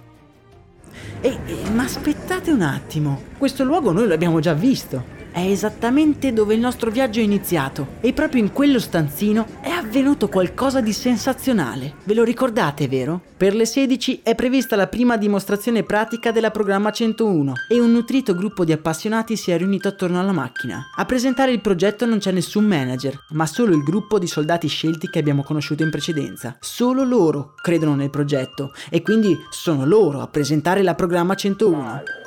E, 1.20 1.28
e, 1.28 1.70
ma 1.74 1.82
aspettate 1.82 2.50
un 2.50 2.62
attimo, 2.62 3.20
questo 3.36 3.64
luogo 3.64 3.92
noi 3.92 4.08
l'abbiamo 4.08 4.40
già 4.40 4.54
visto 4.54 5.17
è 5.38 5.50
esattamente 5.50 6.32
dove 6.32 6.54
il 6.54 6.60
nostro 6.60 6.90
viaggio 6.90 7.20
è 7.20 7.22
iniziato 7.22 7.86
e 8.00 8.12
proprio 8.12 8.42
in 8.42 8.52
quello 8.52 8.78
stanzino 8.78 9.46
è 9.60 9.70
avvenuto 9.70 10.28
qualcosa 10.28 10.80
di 10.80 10.92
sensazionale. 10.92 11.94
Ve 12.04 12.14
lo 12.14 12.24
ricordate, 12.24 12.88
vero? 12.88 13.20
Per 13.36 13.54
le 13.54 13.66
16 13.66 14.20
è 14.22 14.34
prevista 14.34 14.74
la 14.74 14.88
prima 14.88 15.16
dimostrazione 15.16 15.84
pratica 15.84 16.32
della 16.32 16.50
programma 16.50 16.90
101 16.90 17.52
e 17.68 17.80
un 17.80 17.92
nutrito 17.92 18.34
gruppo 18.34 18.64
di 18.64 18.72
appassionati 18.72 19.36
si 19.36 19.50
è 19.50 19.56
riunito 19.56 19.88
attorno 19.88 20.18
alla 20.18 20.32
macchina. 20.32 20.90
A 20.96 21.04
presentare 21.04 21.52
il 21.52 21.60
progetto 21.60 22.04
non 22.04 22.18
c'è 22.18 22.32
nessun 22.32 22.64
manager, 22.64 23.26
ma 23.30 23.46
solo 23.46 23.74
il 23.74 23.82
gruppo 23.82 24.18
di 24.18 24.26
soldati 24.26 24.66
scelti 24.66 25.08
che 25.08 25.20
abbiamo 25.20 25.44
conosciuto 25.44 25.84
in 25.84 25.90
precedenza. 25.90 26.56
Solo 26.60 27.04
loro 27.04 27.54
credono 27.62 27.94
nel 27.94 28.10
progetto 28.10 28.72
e 28.90 29.02
quindi 29.02 29.36
sono 29.50 29.86
loro 29.86 30.20
a 30.20 30.26
presentare 30.26 30.82
la 30.82 30.94
programma 30.94 31.34
101. 31.34 32.26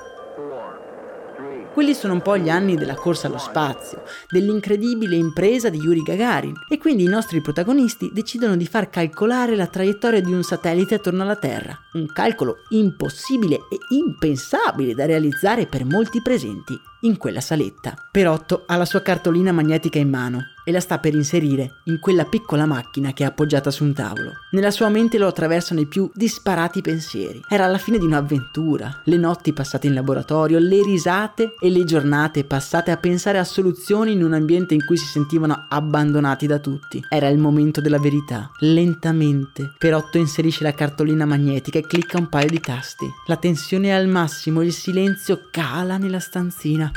Quelli 1.73 1.93
sono 1.93 2.13
un 2.13 2.21
po' 2.21 2.37
gli 2.37 2.49
anni 2.49 2.75
della 2.75 2.95
corsa 2.95 3.27
allo 3.27 3.37
spazio, 3.37 4.03
dell'incredibile 4.29 5.15
impresa 5.15 5.69
di 5.69 5.77
Yuri 5.77 6.01
Gagarin. 6.01 6.53
E 6.67 6.77
quindi 6.77 7.03
i 7.03 7.07
nostri 7.07 7.39
protagonisti 7.39 8.11
decidono 8.11 8.57
di 8.57 8.67
far 8.67 8.89
calcolare 8.89 9.55
la 9.55 9.67
traiettoria 9.67 10.21
di 10.21 10.33
un 10.33 10.43
satellite 10.43 10.95
attorno 10.95 11.23
alla 11.23 11.37
Terra, 11.37 11.77
un 11.93 12.07
calcolo 12.07 12.57
impossibile 12.71 13.55
e 13.55 13.77
impensabile 13.95 14.93
da 14.93 15.05
realizzare 15.05 15.65
per 15.65 15.85
molti 15.85 16.21
presenti 16.21 16.77
in 17.01 17.15
quella 17.15 17.41
saletta. 17.41 17.95
Perotto 18.11 18.63
ha 18.67 18.75
la 18.75 18.85
sua 18.85 19.01
cartolina 19.01 19.53
magnetica 19.53 19.97
in 19.97 20.09
mano 20.09 20.50
e 20.71 20.73
la 20.73 20.79
sta 20.79 20.97
per 20.97 21.13
inserire 21.13 21.81
in 21.85 21.99
quella 21.99 22.25
piccola 22.25 22.65
macchina 22.65 23.11
che 23.11 23.23
è 23.23 23.27
appoggiata 23.27 23.69
su 23.69 23.83
un 23.83 23.93
tavolo. 23.93 24.31
Nella 24.51 24.71
sua 24.71 24.89
mente 24.89 25.17
lo 25.17 25.27
attraversano 25.27 25.81
i 25.81 25.85
più 25.85 26.09
disparati 26.13 26.81
pensieri. 26.81 27.41
Era 27.47 27.67
la 27.67 27.77
fine 27.77 27.97
di 27.97 28.05
un'avventura, 28.05 29.01
le 29.05 29.17
notti 29.17 29.53
passate 29.53 29.87
in 29.87 29.93
laboratorio, 29.93 30.57
le 30.59 30.81
risate 30.81 31.55
e 31.59 31.69
le 31.69 31.83
giornate 31.83 32.45
passate 32.45 32.91
a 32.91 32.97
pensare 32.97 33.37
a 33.37 33.43
soluzioni 33.43 34.13
in 34.13 34.23
un 34.23 34.33
ambiente 34.33 34.73
in 34.73 34.85
cui 34.85 34.97
si 34.97 35.05
sentivano 35.05 35.65
abbandonati 35.69 36.47
da 36.47 36.59
tutti. 36.59 37.03
Era 37.09 37.27
il 37.27 37.37
momento 37.37 37.81
della 37.81 37.99
verità. 37.99 38.49
Lentamente, 38.59 39.73
Perotto 39.77 40.17
inserisce 40.17 40.63
la 40.63 40.73
cartolina 40.73 41.25
magnetica 41.25 41.79
e 41.79 41.85
clicca 41.85 42.17
un 42.17 42.29
paio 42.29 42.47
di 42.47 42.59
tasti. 42.59 43.09
La 43.25 43.35
tensione 43.35 43.89
è 43.89 43.91
al 43.91 44.07
massimo, 44.07 44.61
il 44.61 44.71
silenzio 44.71 45.47
cala 45.51 45.97
nella 45.97 46.19
stanzina. 46.19 46.91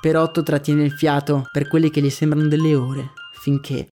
Perotto 0.00 0.44
trattiene 0.44 0.84
il 0.84 0.92
fiato 0.92 1.48
per 1.50 1.66
quelle 1.66 1.90
che 1.90 2.00
gli 2.00 2.10
sembrano 2.10 2.46
delle 2.46 2.74
ore, 2.76 3.10
finché... 3.40 3.88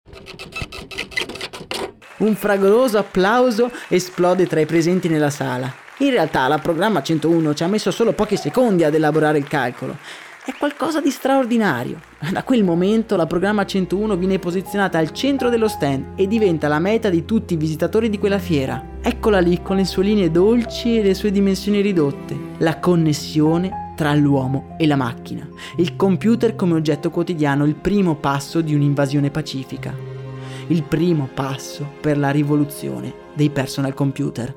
Un 2.19 2.35
fragoroso 2.35 2.97
applauso 2.99 3.71
esplode 3.89 4.47
tra 4.47 4.61
i 4.61 4.67
presenti 4.67 5.09
nella 5.09 5.31
sala. 5.31 5.73
In 5.99 6.11
realtà 6.11 6.49
la 6.49 6.59
programma 6.59 7.03
101 7.03 7.55
ci 7.55 7.63
ha 7.63 7.67
messo 7.67 7.91
solo 7.91 8.13
pochi 8.13 8.37
secondi 8.37 8.85
ad 8.85 8.95
elaborare 8.95 9.39
il 9.39 9.47
calcolo. 9.47 9.97
È 10.43 10.53
qualcosa 10.59 11.01
di 11.01 11.11
straordinario. 11.11 12.01
Da 12.33 12.43
quel 12.45 12.65
momento 12.65 13.17
la 13.17 13.27
programma 13.27 13.67
101 13.67 14.17
viene 14.17 14.39
posizionata 14.39 14.97
al 14.97 15.13
centro 15.13 15.51
dello 15.51 15.69
stand 15.69 16.19
e 16.19 16.27
diventa 16.27 16.69
la 16.69 16.79
meta 16.79 17.11
di 17.11 17.27
tutti 17.27 17.55
i 17.55 17.59
visitatori 17.59 18.09
di 18.09 18.19
quella 18.19 18.39
fiera. 18.39 18.83
Eccola 19.03 19.39
lì 19.39 19.61
con 19.61 19.77
le 19.77 19.85
sue 19.85 20.05
linee 20.05 20.31
dolci 20.31 20.99
e 20.99 21.03
le 21.03 21.15
sue 21.15 21.31
dimensioni 21.31 21.83
ridotte. 21.83 22.37
La 22.59 22.79
connessione 22.79 23.90
tra 24.01 24.15
l'uomo 24.15 24.77
e 24.79 24.87
la 24.87 24.97
macchina, 24.97 25.47
il 25.77 25.95
computer 25.95 26.57
come 26.57 26.73
oggetto 26.73 27.11
quotidiano, 27.11 27.67
il 27.67 27.75
primo 27.75 28.15
passo 28.15 28.63
di 28.63 28.75
un'invasione 28.75 29.31
pacifica, 29.31 29.95
il 30.69 30.83
primo 30.85 31.29
passo 31.35 31.87
per 32.01 32.17
la 32.17 32.31
rivoluzione 32.31 33.13
dei 33.35 33.51
personal 33.51 33.93
computer. 33.93 34.57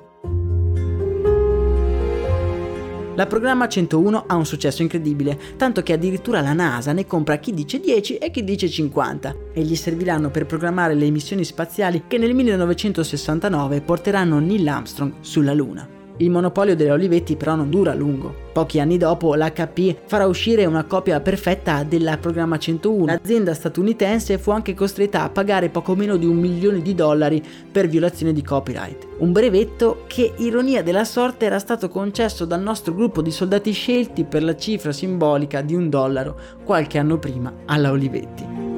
La 3.16 3.28
programma 3.28 3.68
101 3.68 4.24
ha 4.28 4.36
un 4.36 4.46
successo 4.46 4.82
incredibile, 4.82 5.38
tanto 5.58 5.84
che 5.84 5.92
addirittura 5.92 6.40
la 6.40 6.54
NASA 6.54 6.94
ne 6.94 7.06
compra 7.06 7.36
chi 7.36 7.54
dice 7.54 7.82
10 7.82 8.20
e 8.20 8.32
chi 8.32 8.46
dice 8.46 8.70
50 8.70 9.36
e 9.52 9.62
gli 9.62 9.76
serviranno 9.76 10.30
per 10.30 10.46
programmare 10.46 10.94
le 10.94 11.10
missioni 11.10 11.44
spaziali 11.44 12.06
che 12.08 12.18
nel 12.18 12.34
1969 12.34 13.82
porteranno 13.82 14.40
Neil 14.40 14.66
Armstrong 14.70 15.16
sulla 15.20 15.54
Luna. 15.54 16.03
Il 16.18 16.30
monopolio 16.30 16.76
delle 16.76 16.92
Olivetti 16.92 17.36
però 17.36 17.56
non 17.56 17.70
dura 17.70 17.92
a 17.92 17.96
lungo. 17.96 18.42
Pochi 18.54 18.80
anni 18.80 18.98
dopo 18.98 19.34
l'HP 19.34 19.96
farà 20.06 20.28
uscire 20.28 20.66
una 20.66 20.84
copia 20.84 21.20
perfetta 21.22 21.84
della 21.84 22.18
programma 22.18 22.60
101. 22.60 23.06
L'azienda 23.06 23.56
statunitense 23.56 24.38
fu 24.38 24.52
anche 24.52 24.76
costretta 24.76 25.24
a 25.24 25.30
pagare 25.30 25.70
poco 25.70 25.96
meno 25.96 26.16
di 26.18 26.28
un 26.28 26.38
milione 26.38 26.84
di 26.84 26.94
dollari 26.94 27.42
per 27.72 27.88
violazione 27.88 28.32
di 28.32 28.44
copyright. 28.44 29.08
Un 29.18 29.32
brevetto 29.32 30.04
che, 30.06 30.34
ironia 30.38 30.84
della 30.84 31.04
sorte, 31.04 31.46
era 31.46 31.58
stato 31.58 31.90
concesso 31.90 32.46
dal 32.46 32.62
nostro 32.62 32.94
gruppo 32.94 33.24
di 33.24 33.32
soldati 33.32 33.72
scelti 33.72 34.24
per 34.24 34.44
la 34.44 34.56
cifra 34.56 34.92
simbolica 34.92 35.62
di 35.62 35.74
un 35.74 35.90
dollaro 35.90 36.38
qualche 36.64 37.00
anno 37.00 37.18
prima 37.18 37.52
alla 37.66 37.90
Olivetti. 37.90 38.73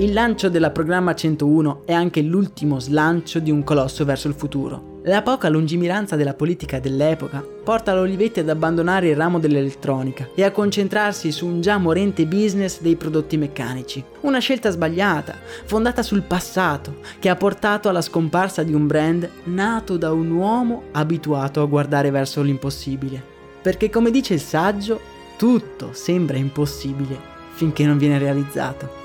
Il 0.00 0.12
lancio 0.12 0.48
della 0.48 0.70
programma 0.70 1.12
101 1.12 1.82
è 1.84 1.92
anche 1.92 2.22
l'ultimo 2.22 2.78
slancio 2.78 3.40
di 3.40 3.50
un 3.50 3.64
colosso 3.64 4.04
verso 4.04 4.28
il 4.28 4.34
futuro. 4.34 5.00
La 5.02 5.22
poca 5.22 5.48
lungimiranza 5.48 6.14
della 6.14 6.34
politica 6.34 6.78
dell'epoca 6.78 7.44
porta 7.64 7.92
l'Olivetti 7.94 8.38
ad 8.38 8.48
abbandonare 8.48 9.08
il 9.08 9.16
ramo 9.16 9.40
dell'elettronica 9.40 10.28
e 10.36 10.44
a 10.44 10.52
concentrarsi 10.52 11.32
su 11.32 11.46
un 11.46 11.60
già 11.60 11.78
morente 11.78 12.26
business 12.26 12.80
dei 12.80 12.94
prodotti 12.94 13.36
meccanici. 13.36 14.04
Una 14.20 14.38
scelta 14.38 14.70
sbagliata, 14.70 15.34
fondata 15.64 16.04
sul 16.04 16.22
passato, 16.22 16.98
che 17.18 17.28
ha 17.28 17.34
portato 17.34 17.88
alla 17.88 18.00
scomparsa 18.00 18.62
di 18.62 18.74
un 18.74 18.86
brand 18.86 19.28
nato 19.46 19.96
da 19.96 20.12
un 20.12 20.30
uomo 20.30 20.84
abituato 20.92 21.60
a 21.60 21.66
guardare 21.66 22.12
verso 22.12 22.40
l'impossibile. 22.40 23.20
Perché 23.60 23.90
come 23.90 24.12
dice 24.12 24.34
il 24.34 24.40
saggio, 24.40 25.00
tutto 25.36 25.88
sembra 25.90 26.36
impossibile 26.36 27.36
finché 27.50 27.84
non 27.84 27.98
viene 27.98 28.18
realizzato. 28.18 28.97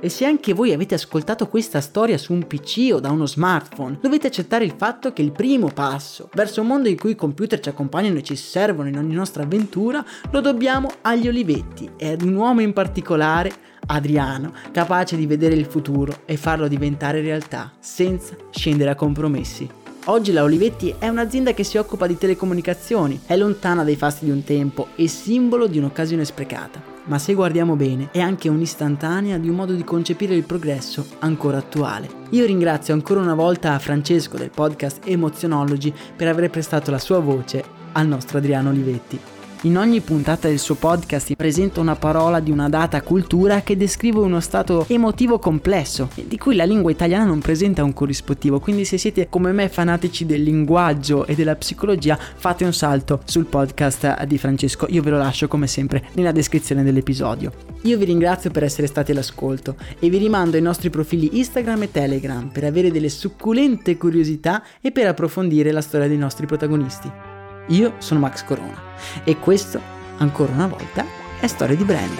E 0.00 0.08
se 0.08 0.24
anche 0.24 0.52
voi 0.52 0.72
avete 0.72 0.94
ascoltato 0.94 1.48
questa 1.48 1.80
storia 1.80 2.16
su 2.18 2.32
un 2.32 2.46
PC 2.46 2.90
o 2.92 3.00
da 3.00 3.10
uno 3.10 3.26
smartphone, 3.26 3.98
dovete 4.00 4.28
accettare 4.28 4.64
il 4.64 4.74
fatto 4.76 5.12
che 5.12 5.22
il 5.22 5.32
primo 5.32 5.68
passo 5.68 6.28
verso 6.34 6.60
un 6.60 6.68
mondo 6.68 6.88
in 6.88 6.96
cui 6.96 7.12
i 7.12 7.16
computer 7.16 7.58
ci 7.58 7.68
accompagnano 7.68 8.18
e 8.18 8.22
ci 8.22 8.36
servono 8.36 8.88
in 8.88 8.96
ogni 8.96 9.14
nostra 9.14 9.42
avventura 9.42 10.04
lo 10.30 10.40
dobbiamo 10.40 10.88
agli 11.02 11.26
Olivetti 11.26 11.90
e 11.96 12.12
ad 12.12 12.22
un 12.22 12.36
uomo 12.36 12.60
in 12.60 12.72
particolare, 12.72 13.52
Adriano, 13.86 14.52
capace 14.70 15.16
di 15.16 15.26
vedere 15.26 15.56
il 15.56 15.66
futuro 15.66 16.20
e 16.26 16.36
farlo 16.36 16.68
diventare 16.68 17.20
realtà, 17.20 17.72
senza 17.80 18.36
scendere 18.50 18.90
a 18.90 18.94
compromessi. 18.94 19.68
Oggi 20.04 20.32
la 20.32 20.44
Olivetti 20.44 20.94
è 20.98 21.08
un'azienda 21.08 21.52
che 21.52 21.64
si 21.64 21.76
occupa 21.76 22.06
di 22.06 22.16
telecomunicazioni, 22.16 23.20
è 23.26 23.36
lontana 23.36 23.82
dai 23.82 23.96
fasti 23.96 24.26
di 24.26 24.30
un 24.30 24.44
tempo 24.44 24.88
e 24.94 25.08
simbolo 25.08 25.66
di 25.66 25.78
un'occasione 25.78 26.24
sprecata 26.24 26.87
ma 27.08 27.18
se 27.18 27.34
guardiamo 27.34 27.74
bene 27.76 28.08
è 28.12 28.20
anche 28.20 28.48
un'istantanea 28.48 29.36
di 29.38 29.48
un 29.48 29.56
modo 29.56 29.72
di 29.72 29.84
concepire 29.84 30.34
il 30.34 30.44
progresso 30.44 31.04
ancora 31.18 31.58
attuale. 31.58 32.08
Io 32.30 32.46
ringrazio 32.46 32.94
ancora 32.94 33.20
una 33.20 33.34
volta 33.34 33.78
Francesco 33.78 34.36
del 34.36 34.50
podcast 34.50 35.00
Emozionology 35.04 35.92
per 36.14 36.28
aver 36.28 36.48
prestato 36.50 36.90
la 36.90 36.98
sua 36.98 37.18
voce 37.18 37.64
al 37.92 38.06
nostro 38.06 38.38
Adriano 38.38 38.68
Olivetti. 38.68 39.37
In 39.62 39.76
ogni 39.76 40.00
puntata 40.00 40.46
del 40.46 40.60
suo 40.60 40.76
podcast 40.76 41.34
presenta 41.34 41.80
una 41.80 41.96
parola 41.96 42.38
di 42.38 42.52
una 42.52 42.68
data 42.68 43.02
cultura 43.02 43.62
che 43.62 43.76
descrive 43.76 44.20
uno 44.20 44.38
stato 44.38 44.84
emotivo 44.86 45.40
complesso, 45.40 46.10
di 46.14 46.38
cui 46.38 46.54
la 46.54 46.62
lingua 46.62 46.92
italiana 46.92 47.24
non 47.24 47.40
presenta 47.40 47.82
un 47.82 47.92
corrispettivo, 47.92 48.60
quindi 48.60 48.84
se 48.84 48.98
siete 48.98 49.28
come 49.28 49.50
me 49.50 49.68
fanatici 49.68 50.24
del 50.26 50.44
linguaggio 50.44 51.26
e 51.26 51.34
della 51.34 51.56
psicologia 51.56 52.16
fate 52.16 52.64
un 52.64 52.72
salto 52.72 53.20
sul 53.24 53.46
podcast 53.46 54.22
di 54.26 54.38
Francesco, 54.38 54.86
io 54.90 55.02
ve 55.02 55.10
lo 55.10 55.18
lascio 55.18 55.48
come 55.48 55.66
sempre 55.66 56.04
nella 56.12 56.30
descrizione 56.30 56.84
dell'episodio. 56.84 57.50
Io 57.82 57.98
vi 57.98 58.04
ringrazio 58.04 58.52
per 58.52 58.62
essere 58.62 58.86
stati 58.86 59.10
all'ascolto 59.10 59.74
e 59.98 60.08
vi 60.08 60.18
rimando 60.18 60.54
ai 60.56 60.62
nostri 60.62 60.88
profili 60.88 61.36
Instagram 61.36 61.82
e 61.82 61.90
Telegram 61.90 62.46
per 62.46 62.62
avere 62.62 62.92
delle 62.92 63.08
succulente 63.08 63.96
curiosità 63.96 64.62
e 64.80 64.92
per 64.92 65.08
approfondire 65.08 65.72
la 65.72 65.80
storia 65.80 66.06
dei 66.06 66.16
nostri 66.16 66.46
protagonisti. 66.46 67.27
Io 67.68 67.94
sono 67.98 68.20
Max 68.20 68.44
Corona 68.44 68.80
e 69.24 69.38
questo, 69.38 69.80
ancora 70.18 70.52
una 70.52 70.66
volta, 70.66 71.04
è 71.38 71.46
Storia 71.46 71.76
di 71.76 71.84
Brand. 71.84 72.18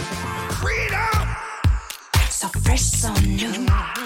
So 2.28 2.48
fresh, 2.62 2.96
so 2.96 3.12
new. 3.20 3.97